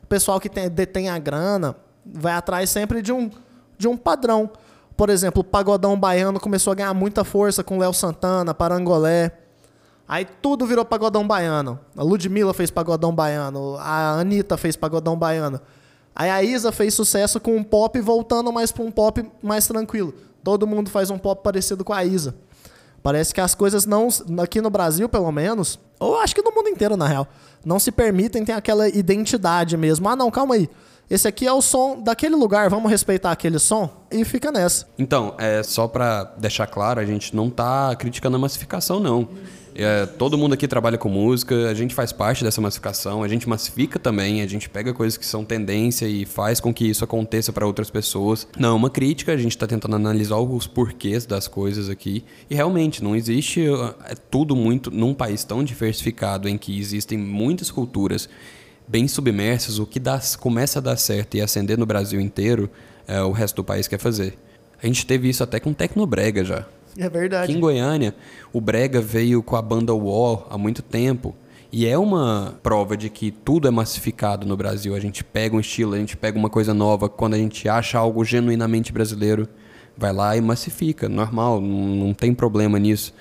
o 0.04 0.08
pessoal 0.08 0.40
que 0.40 0.50
tem, 0.50 0.70
detém 0.70 1.10
a 1.10 1.18
grana, 1.18 1.76
vai 2.06 2.34
atrás 2.34 2.70
sempre 2.70 3.02
de 3.02 3.12
um, 3.12 3.32
de 3.80 3.88
um 3.88 3.98
padrão. 3.98 4.52
Por 4.96 5.10
exemplo, 5.10 5.42
o 5.42 5.44
pagodão 5.44 6.00
baiano 6.00 6.40
começou 6.40 6.72
a 6.72 6.76
ganhar 6.76 6.94
muita 6.94 7.24
força 7.24 7.64
com 7.64 7.80
Léo 7.80 7.94
Santana, 7.94 8.54
Parangolé. 8.54 9.32
Aí 10.08 10.26
tudo 10.42 10.66
virou 10.66 10.86
pagodão 10.86 11.28
baiano. 11.28 11.80
A 11.96 12.04
Ludmilla 12.04 12.54
fez 12.54 12.70
pagodão 12.70 13.14
baiano, 13.14 13.78
a 13.80 14.20
Anitta 14.20 14.58
fez 14.58 14.76
pagodão 14.76 15.18
baiano. 15.18 15.60
Aí 16.16 16.30
a 16.30 16.44
Isa 16.44 16.72
fez 16.72 16.94
sucesso 16.94 17.40
com 17.40 17.56
um 17.56 17.64
pop 17.64 18.00
voltando 18.00 18.52
mais 18.52 18.72
para 18.72 18.84
um 18.84 18.92
pop 18.92 19.26
mais 19.42 19.66
tranquilo. 19.66 20.14
Todo 20.44 20.68
mundo 20.68 20.90
faz 20.90 21.10
um 21.10 21.18
pop 21.18 21.42
parecido 21.42 21.84
com 21.84 21.94
a 21.94 22.04
Isa. 22.04 22.36
Parece 23.02 23.34
que 23.34 23.42
as 23.42 23.56
coisas 23.56 23.86
não, 23.86 24.08
aqui 24.42 24.62
no 24.62 24.70
Brasil 24.70 25.10
pelo 25.10 25.32
menos, 25.32 25.80
ou 26.00 26.18
acho 26.20 26.36
que 26.36 26.42
no 26.42 26.52
mundo 26.52 26.70
inteiro 26.70 26.96
na 26.96 27.08
real, 27.08 27.28
não 27.66 27.80
se 27.80 27.92
permitem 27.92 28.46
ter 28.46 28.54
aquela 28.54 28.88
identidade 28.88 29.76
mesmo. 29.76 30.08
Ah, 30.08 30.16
não, 30.16 30.30
calma 30.30 30.56
aí. 30.56 30.70
Esse 31.10 31.28
aqui 31.28 31.46
é 31.46 31.54
o 31.54 31.62
som 31.62 32.02
daquele 32.02 32.36
lugar, 32.36 32.70
vamos 32.70 32.90
respeitar 32.90 33.32
aquele 33.32 33.60
som 33.60 33.90
e 34.12 34.24
fica 34.24 34.52
nessa. 34.52 34.88
Então, 34.98 35.36
é 35.38 35.62
só 35.62 35.88
para 35.88 36.24
deixar 36.38 36.68
claro, 36.68 37.00
a 37.00 37.06
gente 37.06 37.36
não 37.36 37.50
tá 37.50 37.96
criticando 37.96 38.36
a 38.36 38.40
massificação 38.40 39.00
não. 39.00 39.28
É, 39.76 40.06
todo 40.06 40.38
mundo 40.38 40.54
aqui 40.54 40.68
trabalha 40.68 40.98
com 40.98 41.10
música, 41.10 41.70
a 41.70 41.74
gente 41.74 41.96
faz 41.96 42.12
parte 42.12 42.44
dessa 42.44 42.62
massificação, 42.62 43.24
a 43.24 43.28
gente 43.28 43.50
massifica 43.50 43.98
também, 43.98 44.42
a 44.42 44.48
gente 44.48 44.70
pega 44.70 44.94
coisas 44.94 45.18
que 45.18 45.26
são 45.26 45.44
tendência 45.44 46.06
e 46.06 46.26
faz 46.26 46.60
com 46.60 46.74
que 46.74 46.86
isso 46.86 47.04
aconteça 47.04 47.52
para 47.52 47.66
outras 47.66 47.90
pessoas. 47.90 48.48
Não 48.58 48.70
é 48.70 48.74
uma 48.74 48.90
crítica, 48.90 49.32
a 49.32 49.38
gente 49.38 49.52
está 49.52 49.66
tentando 49.66 49.96
analisar 49.96 50.38
os 50.38 50.68
porquês 50.68 51.26
das 51.26 51.48
coisas 51.48 51.90
aqui. 51.90 52.24
E 52.50 52.56
realmente, 52.56 53.04
não 53.04 53.16
existe 53.16 53.66
é 54.06 54.16
tudo 54.30 54.56
muito 54.56 54.92
num 54.92 55.14
país 55.14 55.44
tão 55.44 55.64
diversificado 55.64 56.48
em 56.48 56.58
que 56.58 56.80
existem 56.80 57.18
muitas 57.18 57.72
culturas 57.72 58.30
bem 58.88 59.08
submersas, 59.08 59.80
o 59.80 59.86
que 59.86 60.00
dá, 60.00 60.20
começa 60.40 60.80
a 60.80 60.82
dar 60.82 60.98
certo 60.98 61.36
e 61.36 61.42
acender 61.42 61.78
no 61.78 61.86
Brasil 61.86 62.20
inteiro, 62.20 62.70
é, 63.08 63.22
o 63.22 63.32
resto 63.32 63.58
do 63.58 63.64
país 63.64 63.88
quer 63.88 64.00
fazer. 64.00 64.38
A 64.82 64.86
gente 64.86 65.06
teve 65.06 65.30
isso 65.30 65.44
até 65.44 65.60
com 65.60 65.74
Tecnobrega 65.74 66.44
já. 66.44 66.66
É 66.98 67.10
verdade. 67.10 67.46
Aqui 67.46 67.58
em 67.58 67.60
Goiânia, 67.60 68.14
o 68.52 68.62
Brega 68.62 69.02
veio 69.02 69.42
com 69.42 69.56
a 69.56 69.62
banda 69.62 69.94
Wall 69.94 70.48
há 70.50 70.58
muito 70.58 70.82
tempo. 70.82 71.36
E 71.72 71.88
é 71.88 71.98
uma 71.98 72.60
prova 72.62 72.96
de 72.96 73.10
que 73.10 73.32
tudo 73.32 73.68
é 73.68 73.72
massificado 73.72 74.46
no 74.46 74.56
Brasil. 74.56 74.94
A 74.94 75.00
gente 75.00 75.24
pega 75.24 75.56
um 75.56 75.60
estilo, 75.60 75.96
a 75.96 75.98
gente 75.98 76.16
pega 76.16 76.38
uma 76.38 76.50
coisa 76.50 76.72
nova. 76.72 77.10
Quando 77.10 77.34
a 77.34 77.38
gente 77.38 77.68
acha 77.68 77.98
algo 77.98 78.24
genuinamente 78.24 78.94
brasileiro, 78.94 79.48
vai 79.98 80.14
lá 80.14 80.38
e 80.38 80.42
massifica. 80.42 81.10
Normal, 81.10 81.60
não 81.60 82.14
tem 82.14 82.32
problema 82.32 82.78
nisso. 82.78 83.12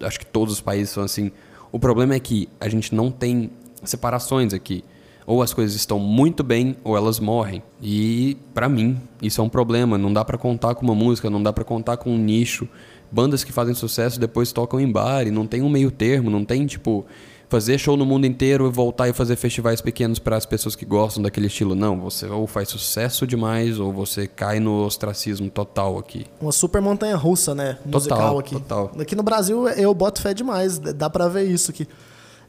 Acho 0.00 0.18
que 0.18 0.26
todos 0.26 0.54
os 0.54 0.60
países 0.60 0.90
são 0.90 1.04
assim. 1.04 1.30
O 1.70 1.78
problema 1.78 2.14
é 2.14 2.18
que 2.18 2.48
a 2.58 2.68
gente 2.68 2.92
não 2.92 3.08
tem 3.08 3.52
separações 3.84 4.52
aqui. 4.52 4.82
Ou 5.26 5.42
as 5.42 5.54
coisas 5.54 5.74
estão 5.76 5.98
muito 5.98 6.42
bem 6.42 6.76
ou 6.82 6.96
elas 6.96 7.20
morrem. 7.20 7.62
E 7.80 8.36
para 8.52 8.68
mim, 8.68 9.00
isso 9.20 9.40
é 9.40 9.44
um 9.44 9.48
problema. 9.48 9.96
Não 9.96 10.12
dá 10.12 10.24
para 10.24 10.36
contar 10.36 10.74
com 10.74 10.84
uma 10.84 10.94
música, 10.94 11.30
não 11.30 11.42
dá 11.42 11.52
para 11.52 11.64
contar 11.64 11.96
com 11.96 12.10
um 12.10 12.18
nicho 12.18 12.68
bandas 13.12 13.44
que 13.44 13.52
fazem 13.52 13.74
sucesso 13.74 14.18
depois 14.18 14.52
tocam 14.52 14.80
em 14.80 14.90
bar 14.90 15.26
e 15.26 15.30
não 15.30 15.46
tem 15.46 15.60
um 15.60 15.68
meio 15.68 15.90
termo, 15.90 16.30
não 16.30 16.44
tem 16.44 16.64
tipo 16.66 17.04
fazer 17.52 17.76
show 17.76 17.98
no 17.98 18.06
mundo 18.06 18.26
inteiro 18.26 18.66
e 18.66 18.70
voltar 18.70 19.10
e 19.10 19.12
fazer 19.12 19.36
festivais 19.36 19.82
pequenos 19.82 20.18
para 20.18 20.38
as 20.38 20.46
pessoas 20.46 20.74
que 20.74 20.86
gostam 20.86 21.22
daquele 21.22 21.48
estilo. 21.48 21.74
Não, 21.74 22.00
você 22.00 22.26
ou 22.26 22.46
faz 22.46 22.70
sucesso 22.70 23.26
demais 23.26 23.78
ou 23.78 23.92
você 23.92 24.26
cai 24.26 24.58
no 24.58 24.86
ostracismo 24.86 25.50
total 25.50 25.98
aqui. 25.98 26.24
Uma 26.40 26.50
super 26.50 26.80
montanha 26.80 27.14
russa, 27.14 27.54
né? 27.54 27.76
Musical 27.84 28.16
total, 28.16 28.38
aqui. 28.38 28.54
Total. 28.54 28.92
Aqui 28.98 29.14
no 29.14 29.22
Brasil 29.22 29.68
eu 29.68 29.92
boto 29.92 30.22
fé 30.22 30.32
demais, 30.32 30.78
dá 30.78 31.10
para 31.10 31.28
ver 31.28 31.44
isso 31.44 31.70
aqui. 31.70 31.86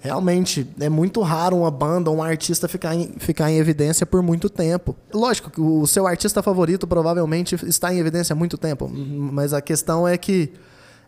Realmente, 0.04 0.68
é 0.82 0.90
muito 0.90 1.22
raro 1.22 1.56
uma 1.56 1.72
banda, 1.72 2.12
um 2.12 2.22
artista 2.22 2.68
ficar 2.68 2.94
em, 2.94 3.14
ficar 3.20 3.50
em 3.50 3.58
evidência 3.58 4.06
por 4.06 4.22
muito 4.22 4.50
tempo. 4.50 4.94
Lógico 5.14 5.50
que 5.50 5.62
o 5.62 5.88
seu 5.88 6.06
artista 6.06 6.44
favorito 6.44 6.86
provavelmente 6.86 7.56
está 7.66 7.94
em 7.94 8.00
evidência 8.00 8.34
há 8.34 8.36
muito 8.36 8.58
tempo, 8.58 8.90
mas 8.90 9.54
a 9.54 9.62
questão 9.62 10.06
é 10.06 10.18
que 10.18 10.52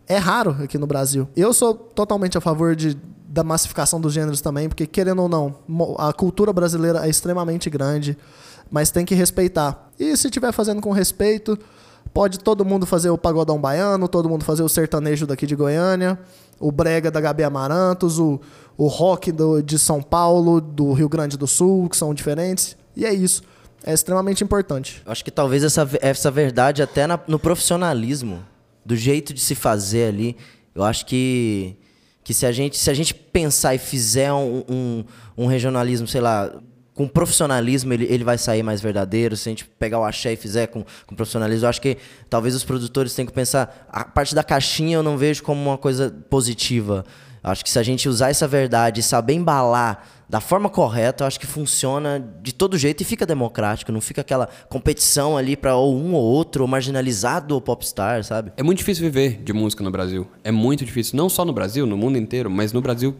é 0.08 0.16
raro 0.16 0.56
aqui 0.64 0.78
no 0.78 0.86
Brasil. 0.86 1.28
Eu 1.36 1.52
sou 1.52 1.74
totalmente 1.74 2.38
a 2.38 2.40
favor 2.40 2.74
de, 2.74 2.96
da 3.28 3.44
massificação 3.44 4.00
dos 4.00 4.14
gêneros 4.14 4.40
também, 4.40 4.66
porque, 4.66 4.86
querendo 4.86 5.20
ou 5.20 5.28
não, 5.28 5.56
a 5.98 6.10
cultura 6.14 6.50
brasileira 6.50 7.04
é 7.04 7.10
extremamente 7.10 7.68
grande, 7.68 8.16
mas 8.70 8.90
tem 8.90 9.04
que 9.04 9.14
respeitar. 9.14 9.90
E 9.98 10.16
se 10.16 10.28
estiver 10.28 10.52
fazendo 10.52 10.80
com 10.80 10.90
respeito, 10.90 11.58
pode 12.16 12.38
todo 12.40 12.64
mundo 12.64 12.86
fazer 12.86 13.10
o 13.10 13.18
pagodão 13.18 13.60
baiano, 13.60 14.08
todo 14.08 14.26
mundo 14.26 14.42
fazer 14.42 14.62
o 14.62 14.68
sertanejo 14.68 15.26
daqui 15.26 15.46
de 15.46 15.54
Goiânia, 15.54 16.18
o 16.58 16.72
brega 16.72 17.10
da 17.10 17.20
Gabi 17.20 17.44
Amarantos, 17.44 18.18
o 18.18 18.40
o 18.76 18.88
rock 18.88 19.32
do, 19.32 19.62
de 19.62 19.78
São 19.78 20.02
Paulo, 20.02 20.60
do 20.60 20.92
Rio 20.92 21.08
Grande 21.08 21.36
do 21.36 21.46
Sul, 21.46 21.88
que 21.88 21.96
são 21.96 22.12
diferentes. 22.12 22.76
E 22.94 23.04
é 23.06 23.12
isso. 23.12 23.42
É 23.82 23.92
extremamente 23.92 24.44
importante. 24.44 25.02
Acho 25.06 25.24
que 25.24 25.30
talvez 25.30 25.64
essa, 25.64 25.88
essa 26.00 26.30
verdade 26.30 26.82
até 26.82 27.06
na, 27.06 27.18
no 27.26 27.38
profissionalismo, 27.38 28.44
do 28.84 28.94
jeito 28.94 29.32
de 29.32 29.40
se 29.40 29.54
fazer 29.54 30.08
ali, 30.08 30.36
eu 30.74 30.84
acho 30.84 31.06
que, 31.06 31.76
que 32.22 32.34
se, 32.34 32.44
a 32.44 32.52
gente, 32.52 32.76
se 32.76 32.90
a 32.90 32.94
gente 32.94 33.14
pensar 33.14 33.74
e 33.74 33.78
fizer 33.78 34.32
um, 34.32 34.62
um, 34.68 35.04
um 35.36 35.46
regionalismo, 35.46 36.06
sei 36.06 36.20
lá, 36.20 36.52
com 36.96 37.06
profissionalismo 37.06 37.92
ele, 37.92 38.06
ele 38.06 38.24
vai 38.24 38.38
sair 38.38 38.62
mais 38.62 38.80
verdadeiro. 38.80 39.36
Se 39.36 39.48
a 39.48 39.52
gente 39.52 39.66
pegar 39.66 40.00
o 40.00 40.04
axé 40.04 40.32
e 40.32 40.36
fizer 40.36 40.66
com, 40.68 40.82
com 41.06 41.14
profissionalismo, 41.14 41.66
eu 41.66 41.68
acho 41.68 41.80
que 41.80 41.98
talvez 42.28 42.54
os 42.54 42.64
produtores 42.64 43.14
tenham 43.14 43.26
que 43.26 43.34
pensar. 43.34 43.86
A 43.92 44.02
parte 44.02 44.34
da 44.34 44.42
caixinha 44.42 44.96
eu 44.96 45.02
não 45.02 45.18
vejo 45.18 45.42
como 45.42 45.62
uma 45.62 45.76
coisa 45.76 46.10
positiva. 46.30 47.04
Acho 47.44 47.62
que 47.62 47.70
se 47.70 47.78
a 47.78 47.82
gente 47.82 48.08
usar 48.08 48.30
essa 48.30 48.48
verdade 48.48 49.00
e 49.00 49.02
saber 49.02 49.34
embalar 49.34 50.04
da 50.28 50.40
forma 50.40 50.68
correta, 50.70 51.26
acho 51.26 51.38
que 51.38 51.46
funciona 51.46 52.18
de 52.42 52.52
todo 52.52 52.78
jeito 52.78 53.02
e 53.02 53.04
fica 53.04 53.26
democrático. 53.26 53.92
Não 53.92 54.00
fica 54.00 54.22
aquela 54.22 54.48
competição 54.68 55.36
ali 55.36 55.54
para 55.54 55.76
ou 55.76 55.94
um 55.94 56.14
ou 56.14 56.24
outro, 56.24 56.62
ou 56.62 56.68
marginalizado 56.68 57.54
ou 57.54 57.60
popstar, 57.60 58.24
sabe? 58.24 58.52
É 58.56 58.62
muito 58.62 58.78
difícil 58.78 59.04
viver 59.04 59.42
de 59.42 59.52
música 59.52 59.84
no 59.84 59.90
Brasil. 59.90 60.26
É 60.42 60.50
muito 60.50 60.84
difícil. 60.84 61.14
Não 61.16 61.28
só 61.28 61.44
no 61.44 61.52
Brasil, 61.52 61.86
no 61.86 61.96
mundo 61.96 62.16
inteiro, 62.16 62.50
mas 62.50 62.72
no 62.72 62.80
Brasil 62.80 63.14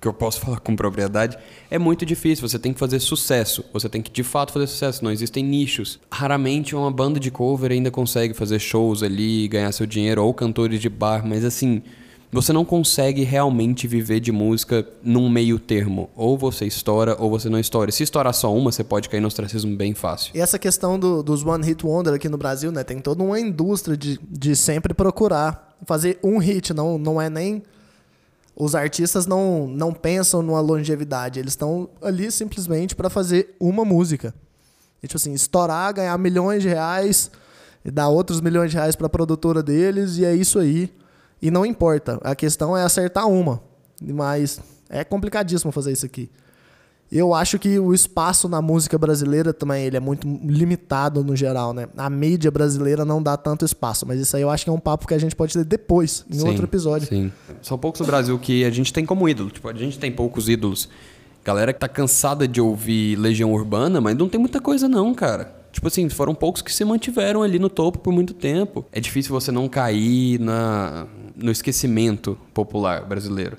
que 0.00 0.08
eu 0.08 0.12
posso 0.12 0.40
falar 0.40 0.60
com 0.60 0.76
propriedade, 0.76 1.36
é 1.70 1.78
muito 1.78 2.06
difícil. 2.06 2.48
Você 2.48 2.58
tem 2.58 2.72
que 2.72 2.78
fazer 2.78 3.00
sucesso. 3.00 3.64
Você 3.72 3.88
tem 3.88 4.00
que 4.00 4.10
de 4.10 4.22
fato 4.22 4.52
fazer 4.52 4.66
sucesso. 4.66 5.04
Não 5.04 5.10
existem 5.10 5.44
nichos. 5.44 5.98
Raramente 6.10 6.74
uma 6.74 6.90
banda 6.90 7.18
de 7.18 7.30
cover 7.30 7.72
ainda 7.72 7.90
consegue 7.90 8.34
fazer 8.34 8.58
shows 8.58 9.02
ali, 9.02 9.48
ganhar 9.48 9.72
seu 9.72 9.86
dinheiro, 9.86 10.24
ou 10.24 10.32
cantores 10.32 10.80
de 10.80 10.88
bar, 10.88 11.26
mas 11.26 11.44
assim, 11.44 11.82
você 12.30 12.52
não 12.52 12.64
consegue 12.64 13.24
realmente 13.24 13.86
viver 13.86 14.20
de 14.20 14.30
música 14.30 14.86
num 15.02 15.28
meio 15.28 15.58
termo. 15.58 16.10
Ou 16.14 16.36
você 16.36 16.66
estoura 16.66 17.16
ou 17.18 17.30
você 17.30 17.48
não 17.48 17.58
estoura. 17.58 17.90
Se 17.90 18.02
estourar 18.02 18.34
só 18.34 18.54
uma, 18.54 18.70
você 18.70 18.84
pode 18.84 19.08
cair 19.08 19.20
no 19.20 19.28
ostracismo 19.28 19.74
bem 19.76 19.94
fácil. 19.94 20.32
E 20.36 20.40
essa 20.40 20.58
questão 20.58 20.98
do, 20.98 21.22
dos 21.22 21.44
One 21.44 21.64
Hit 21.64 21.84
Wonder 21.86 22.14
aqui 22.14 22.28
no 22.28 22.36
Brasil, 22.36 22.70
né? 22.70 22.84
Tem 22.84 22.98
toda 22.98 23.22
uma 23.22 23.40
indústria 23.40 23.96
de, 23.96 24.20
de 24.30 24.54
sempre 24.54 24.92
procurar 24.92 25.76
fazer 25.86 26.18
um 26.22 26.38
hit. 26.38 26.74
Não, 26.74 26.98
não 26.98 27.20
é 27.20 27.30
nem. 27.30 27.62
Os 28.60 28.74
artistas 28.74 29.24
não, 29.24 29.68
não 29.68 29.92
pensam 29.92 30.42
numa 30.42 30.60
longevidade. 30.60 31.38
Eles 31.38 31.52
estão 31.52 31.88
ali 32.02 32.28
simplesmente 32.28 32.96
para 32.96 33.08
fazer 33.08 33.54
uma 33.60 33.84
música. 33.84 34.34
E, 35.00 35.06
tipo 35.06 35.16
assim, 35.16 35.32
estourar, 35.32 35.94
ganhar 35.94 36.18
milhões 36.18 36.60
de 36.60 36.68
reais 36.68 37.30
e 37.84 37.90
dar 37.90 38.08
outros 38.08 38.40
milhões 38.40 38.72
de 38.72 38.76
reais 38.76 38.96
para 38.96 39.06
a 39.06 39.10
produtora 39.10 39.62
deles. 39.62 40.16
E 40.16 40.24
é 40.24 40.34
isso 40.34 40.58
aí. 40.58 40.92
E 41.40 41.52
não 41.52 41.64
importa, 41.64 42.18
a 42.20 42.34
questão 42.34 42.76
é 42.76 42.82
acertar 42.82 43.28
uma. 43.28 43.62
Mas 44.02 44.60
é 44.88 45.04
complicadíssimo 45.04 45.70
fazer 45.70 45.92
isso 45.92 46.04
aqui. 46.04 46.28
Eu 47.10 47.34
acho 47.34 47.58
que 47.58 47.78
o 47.78 47.94
espaço 47.94 48.48
na 48.48 48.60
música 48.60 48.98
brasileira 48.98 49.52
também 49.52 49.84
ele 49.84 49.96
é 49.96 50.00
muito 50.00 50.28
limitado 50.44 51.24
no 51.24 51.34
geral, 51.34 51.72
né? 51.72 51.88
A 51.96 52.10
mídia 52.10 52.50
brasileira 52.50 53.04
não 53.04 53.22
dá 53.22 53.36
tanto 53.36 53.64
espaço, 53.64 54.06
mas 54.06 54.20
isso 54.20 54.36
aí 54.36 54.42
eu 54.42 54.50
acho 54.50 54.64
que 54.64 54.70
é 54.70 54.72
um 54.72 54.78
papo 54.78 55.06
que 55.06 55.14
a 55.14 55.18
gente 55.18 55.34
pode 55.34 55.54
ter 55.54 55.64
depois, 55.64 56.24
em 56.30 56.38
sim, 56.38 56.46
outro 56.46 56.64
episódio. 56.64 57.08
Sim. 57.08 57.32
São 57.62 57.78
poucos 57.78 58.00
no 58.00 58.06
Brasil 58.06 58.38
que 58.38 58.62
a 58.64 58.70
gente 58.70 58.92
tem 58.92 59.06
como 59.06 59.26
ídolo. 59.26 59.50
Tipo, 59.50 59.68
a 59.68 59.72
gente 59.72 59.98
tem 59.98 60.12
poucos 60.12 60.50
ídolos. 60.50 60.88
Galera 61.42 61.72
que 61.72 61.80
tá 61.80 61.88
cansada 61.88 62.46
de 62.46 62.60
ouvir 62.60 63.16
Legião 63.16 63.52
Urbana, 63.54 64.02
mas 64.02 64.14
não 64.14 64.28
tem 64.28 64.38
muita 64.38 64.60
coisa 64.60 64.86
não, 64.86 65.14
cara. 65.14 65.56
Tipo 65.72 65.88
assim, 65.88 66.08
foram 66.10 66.34
poucos 66.34 66.60
que 66.60 66.72
se 66.72 66.84
mantiveram 66.84 67.42
ali 67.42 67.58
no 67.58 67.70
topo 67.70 67.98
por 67.98 68.12
muito 68.12 68.34
tempo. 68.34 68.84
É 68.92 69.00
difícil 69.00 69.32
você 69.32 69.50
não 69.50 69.66
cair 69.66 70.38
na, 70.38 71.06
no 71.34 71.50
esquecimento 71.50 72.36
popular 72.52 73.06
brasileiro. 73.06 73.56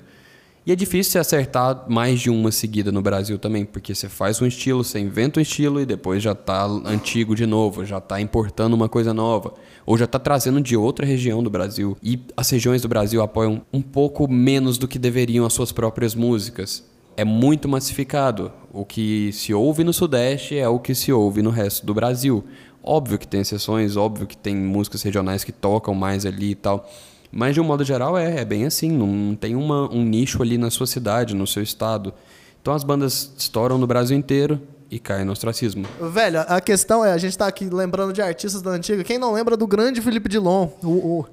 E 0.70 0.72
é 0.72 0.76
difícil 0.76 1.10
você 1.10 1.18
acertar 1.18 1.86
mais 1.88 2.20
de 2.20 2.30
uma 2.30 2.52
seguida 2.52 2.92
no 2.92 3.02
Brasil 3.02 3.36
também, 3.40 3.64
porque 3.64 3.92
você 3.92 4.08
faz 4.08 4.40
um 4.40 4.46
estilo, 4.46 4.84
você 4.84 5.00
inventa 5.00 5.40
um 5.40 5.42
estilo 5.42 5.80
e 5.80 5.84
depois 5.84 6.22
já 6.22 6.30
está 6.30 6.64
antigo 6.64 7.34
de 7.34 7.44
novo, 7.44 7.84
já 7.84 7.98
está 7.98 8.20
importando 8.20 8.76
uma 8.76 8.88
coisa 8.88 9.12
nova, 9.12 9.52
ou 9.84 9.98
já 9.98 10.04
está 10.04 10.16
trazendo 10.16 10.60
de 10.60 10.76
outra 10.76 11.04
região 11.04 11.42
do 11.42 11.50
Brasil. 11.50 11.96
E 12.00 12.20
as 12.36 12.48
regiões 12.48 12.82
do 12.82 12.88
Brasil 12.88 13.20
apoiam 13.20 13.62
um 13.72 13.82
pouco 13.82 14.30
menos 14.30 14.78
do 14.78 14.86
que 14.86 14.96
deveriam 14.96 15.44
as 15.44 15.52
suas 15.52 15.72
próprias 15.72 16.14
músicas. 16.14 16.88
é 17.16 17.24
muito 17.24 17.68
massificado. 17.68 18.52
O 18.72 18.84
que 18.84 19.32
se 19.32 19.52
ouve 19.52 19.82
no 19.82 19.92
Sudeste 19.92 20.56
é 20.56 20.68
o 20.68 20.78
que 20.78 20.94
se 20.94 21.12
ouve 21.12 21.42
no 21.42 21.50
resto 21.50 21.84
do 21.84 21.92
Brasil. 21.92 22.44
Óbvio 22.80 23.18
que 23.18 23.26
tem 23.26 23.40
exceções, 23.40 23.96
óbvio 23.96 24.24
que 24.24 24.36
tem 24.36 24.54
músicas 24.54 25.02
regionais 25.02 25.42
que 25.42 25.50
tocam 25.50 25.96
mais 25.96 26.24
ali 26.24 26.52
e 26.52 26.54
tal. 26.54 26.88
Mas 27.32 27.54
de 27.54 27.60
um 27.60 27.64
modo 27.64 27.84
geral 27.84 28.18
é, 28.18 28.40
é 28.40 28.44
bem 28.44 28.64
assim, 28.66 28.90
não 28.90 29.34
tem 29.36 29.54
uma, 29.54 29.88
um 29.92 30.02
nicho 30.04 30.42
ali 30.42 30.58
na 30.58 30.70
sua 30.70 30.86
cidade, 30.86 31.34
no 31.34 31.46
seu 31.46 31.62
estado. 31.62 32.12
Então 32.60 32.74
as 32.74 32.82
bandas 32.84 33.30
estouram 33.38 33.78
no 33.78 33.86
Brasil 33.86 34.16
inteiro 34.16 34.60
e 34.90 34.98
caem 34.98 35.24
no 35.24 35.32
ostracismo. 35.32 35.86
Velho, 36.12 36.40
a 36.48 36.60
questão 36.60 37.04
é, 37.04 37.12
a 37.12 37.18
gente 37.18 37.38
tá 37.38 37.46
aqui 37.46 37.66
lembrando 37.66 38.12
de 38.12 38.20
artistas 38.20 38.60
da 38.60 38.70
antiga, 38.72 39.04
quem 39.04 39.18
não 39.18 39.32
lembra 39.32 39.56
do 39.56 39.66
grande 39.66 40.00
Felipe 40.00 40.28
Dilon? 40.28 40.68
O, 40.82 40.88
o- 41.20 41.26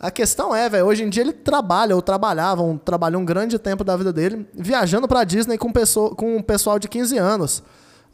a 0.00 0.10
questão 0.10 0.52
é, 0.56 0.68
velho, 0.68 0.86
hoje 0.86 1.04
em 1.04 1.08
dia 1.08 1.22
ele 1.22 1.32
trabalha, 1.32 1.94
ou 1.94 2.02
trabalhava, 2.02 2.60
um, 2.62 2.76
trabalhou 2.76 3.20
um 3.22 3.24
grande 3.24 3.56
tempo 3.56 3.84
da 3.84 3.96
vida 3.96 4.12
dele, 4.12 4.44
viajando 4.52 5.06
pra 5.06 5.22
Disney 5.22 5.56
com, 5.56 5.70
pessoa, 5.70 6.12
com 6.14 6.36
um 6.38 6.42
pessoal 6.42 6.76
de 6.78 6.88
15 6.88 7.16
anos. 7.18 7.62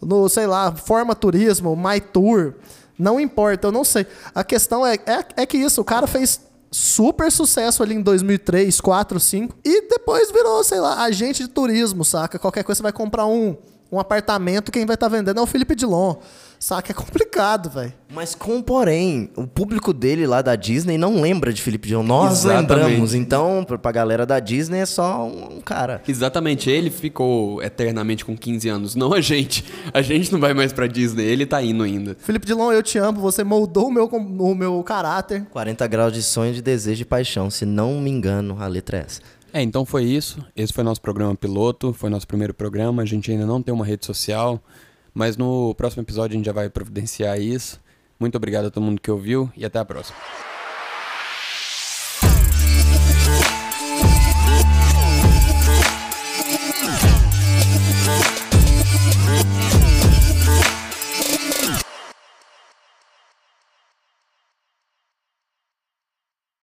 No, 0.03 0.29
sei 0.29 0.47
lá, 0.47 0.71
Forma 0.73 1.15
Turismo, 1.15 1.75
My 1.75 1.99
Tour, 1.99 2.55
não 2.99 3.19
importa, 3.19 3.69
eu 3.69 3.73
não 3.73 3.85
sei. 3.85 4.07
A 4.35 4.45
questão 4.45 4.85
é, 4.87 4.97
é, 4.97 5.25
é 5.43 5.47
que 5.47 5.57
isso, 5.57 5.81
o 5.81 5.85
cara 5.85 6.07
fez 6.07 6.41
super 6.71 7.31
sucesso 7.33 7.83
ali 7.83 7.95
em 7.95 8.03
2003, 8.03 8.81
4, 8.81 9.21
5, 9.21 9.57
e 9.65 9.89
depois 9.89 10.31
virou, 10.31 10.63
sei 10.63 10.81
lá, 10.81 11.03
agente 11.03 11.43
de 11.43 11.49
turismo, 11.49 12.05
saca? 12.05 12.39
Qualquer 12.39 12.63
coisa 12.63 12.79
você 12.79 12.83
vai 12.83 12.93
comprar 12.93 13.27
um, 13.27 13.57
um 13.91 13.99
apartamento, 13.99 14.71
quem 14.71 14.85
vai 14.85 14.95
estar 14.95 15.09
vendendo 15.09 15.39
é 15.39 15.43
o 15.43 15.47
Felipe 15.47 15.75
Dilon. 15.75 16.17
Saca? 16.59 16.93
É 16.93 16.95
complicado, 16.95 17.71
velho. 17.71 17.93
Mas 18.13 18.35
com 18.35 18.61
porém, 18.61 19.31
o 19.37 19.47
público 19.47 19.93
dele 19.93 20.27
lá 20.27 20.43
da 20.43 20.57
Disney 20.57 20.99
não 20.99 21.21
lembra 21.21 21.53
de 21.53 21.63
Felipe 21.63 21.87
Dilon. 21.89 22.03
Nós 22.03 22.41
Exatamente. 22.41 22.71
lembramos. 22.71 23.15
Então, 23.15 23.65
pra 23.65 23.79
pra 23.79 23.93
galera 23.93 24.27
da 24.27 24.41
Disney 24.41 24.81
é 24.81 24.87
só 24.87 25.27
um 25.27 25.61
cara. 25.61 26.03
Exatamente, 26.09 26.69
ele 26.69 26.91
ficou 26.91 27.63
eternamente 27.63 28.25
com 28.25 28.37
15 28.37 28.69
anos, 28.69 28.95
não 28.95 29.13
a 29.13 29.21
gente. 29.21 29.65
A 29.93 30.03
gente 30.03 30.33
não 30.33 30.41
vai 30.41 30.53
mais 30.55 30.73
pra 30.73 30.87
Disney, 30.87 31.25
ele 31.25 31.47
tá 31.47 31.63
indo 31.63 31.83
ainda. 31.83 32.17
Felipe 32.19 32.47
Dilon, 32.47 32.73
eu 32.73 32.83
te 32.83 32.99
amo, 32.99 33.21
você 33.21 33.45
moldou 33.45 33.89
o 33.89 33.93
meu, 33.93 34.07
o 34.07 34.55
meu 34.55 34.83
caráter. 34.83 35.47
40 35.51 35.87
graus 35.87 36.13
de 36.13 36.23
sonho, 36.23 36.53
de 36.53 36.63
desejo 36.63 37.03
e 37.03 37.05
paixão. 37.05 37.51
Se 37.51 37.65
não 37.65 38.01
me 38.01 38.11
engano, 38.11 38.57
a 38.61 38.67
letra 38.67 38.99
é 38.99 39.01
essa. 39.03 39.21
É, 39.53 39.63
então 39.63 39.85
foi 39.85 40.05
isso. 40.05 40.45
Esse 40.55 40.73
foi 40.73 40.85
nosso 40.85 41.01
programa 41.01 41.35
piloto, 41.35 41.93
foi 41.93 42.11
nosso 42.11 42.27
primeiro 42.27 42.53
programa. 42.53 43.03
A 43.03 43.07
gente 43.07 43.31
ainda 43.31 43.47
não 43.47 43.63
tem 43.63 43.73
uma 43.73 43.85
rede 43.85 44.05
social, 44.05 44.63
mas 45.19 45.37
no 45.37 45.75
próximo 45.75 46.05
episódio 46.05 46.35
a 46.35 46.37
gente 46.37 46.47
já 46.47 46.53
vai 46.53 46.71
providenciar 46.71 47.41
isso. 47.41 47.81
Muito 48.21 48.37
obrigado 48.37 48.67
a 48.67 48.71
todo 48.71 48.85
mundo 48.85 49.01
que 49.01 49.11
ouviu 49.11 49.51
e 49.57 49.65
até 49.65 49.81
a 49.81 49.85
próxima. 49.85 50.17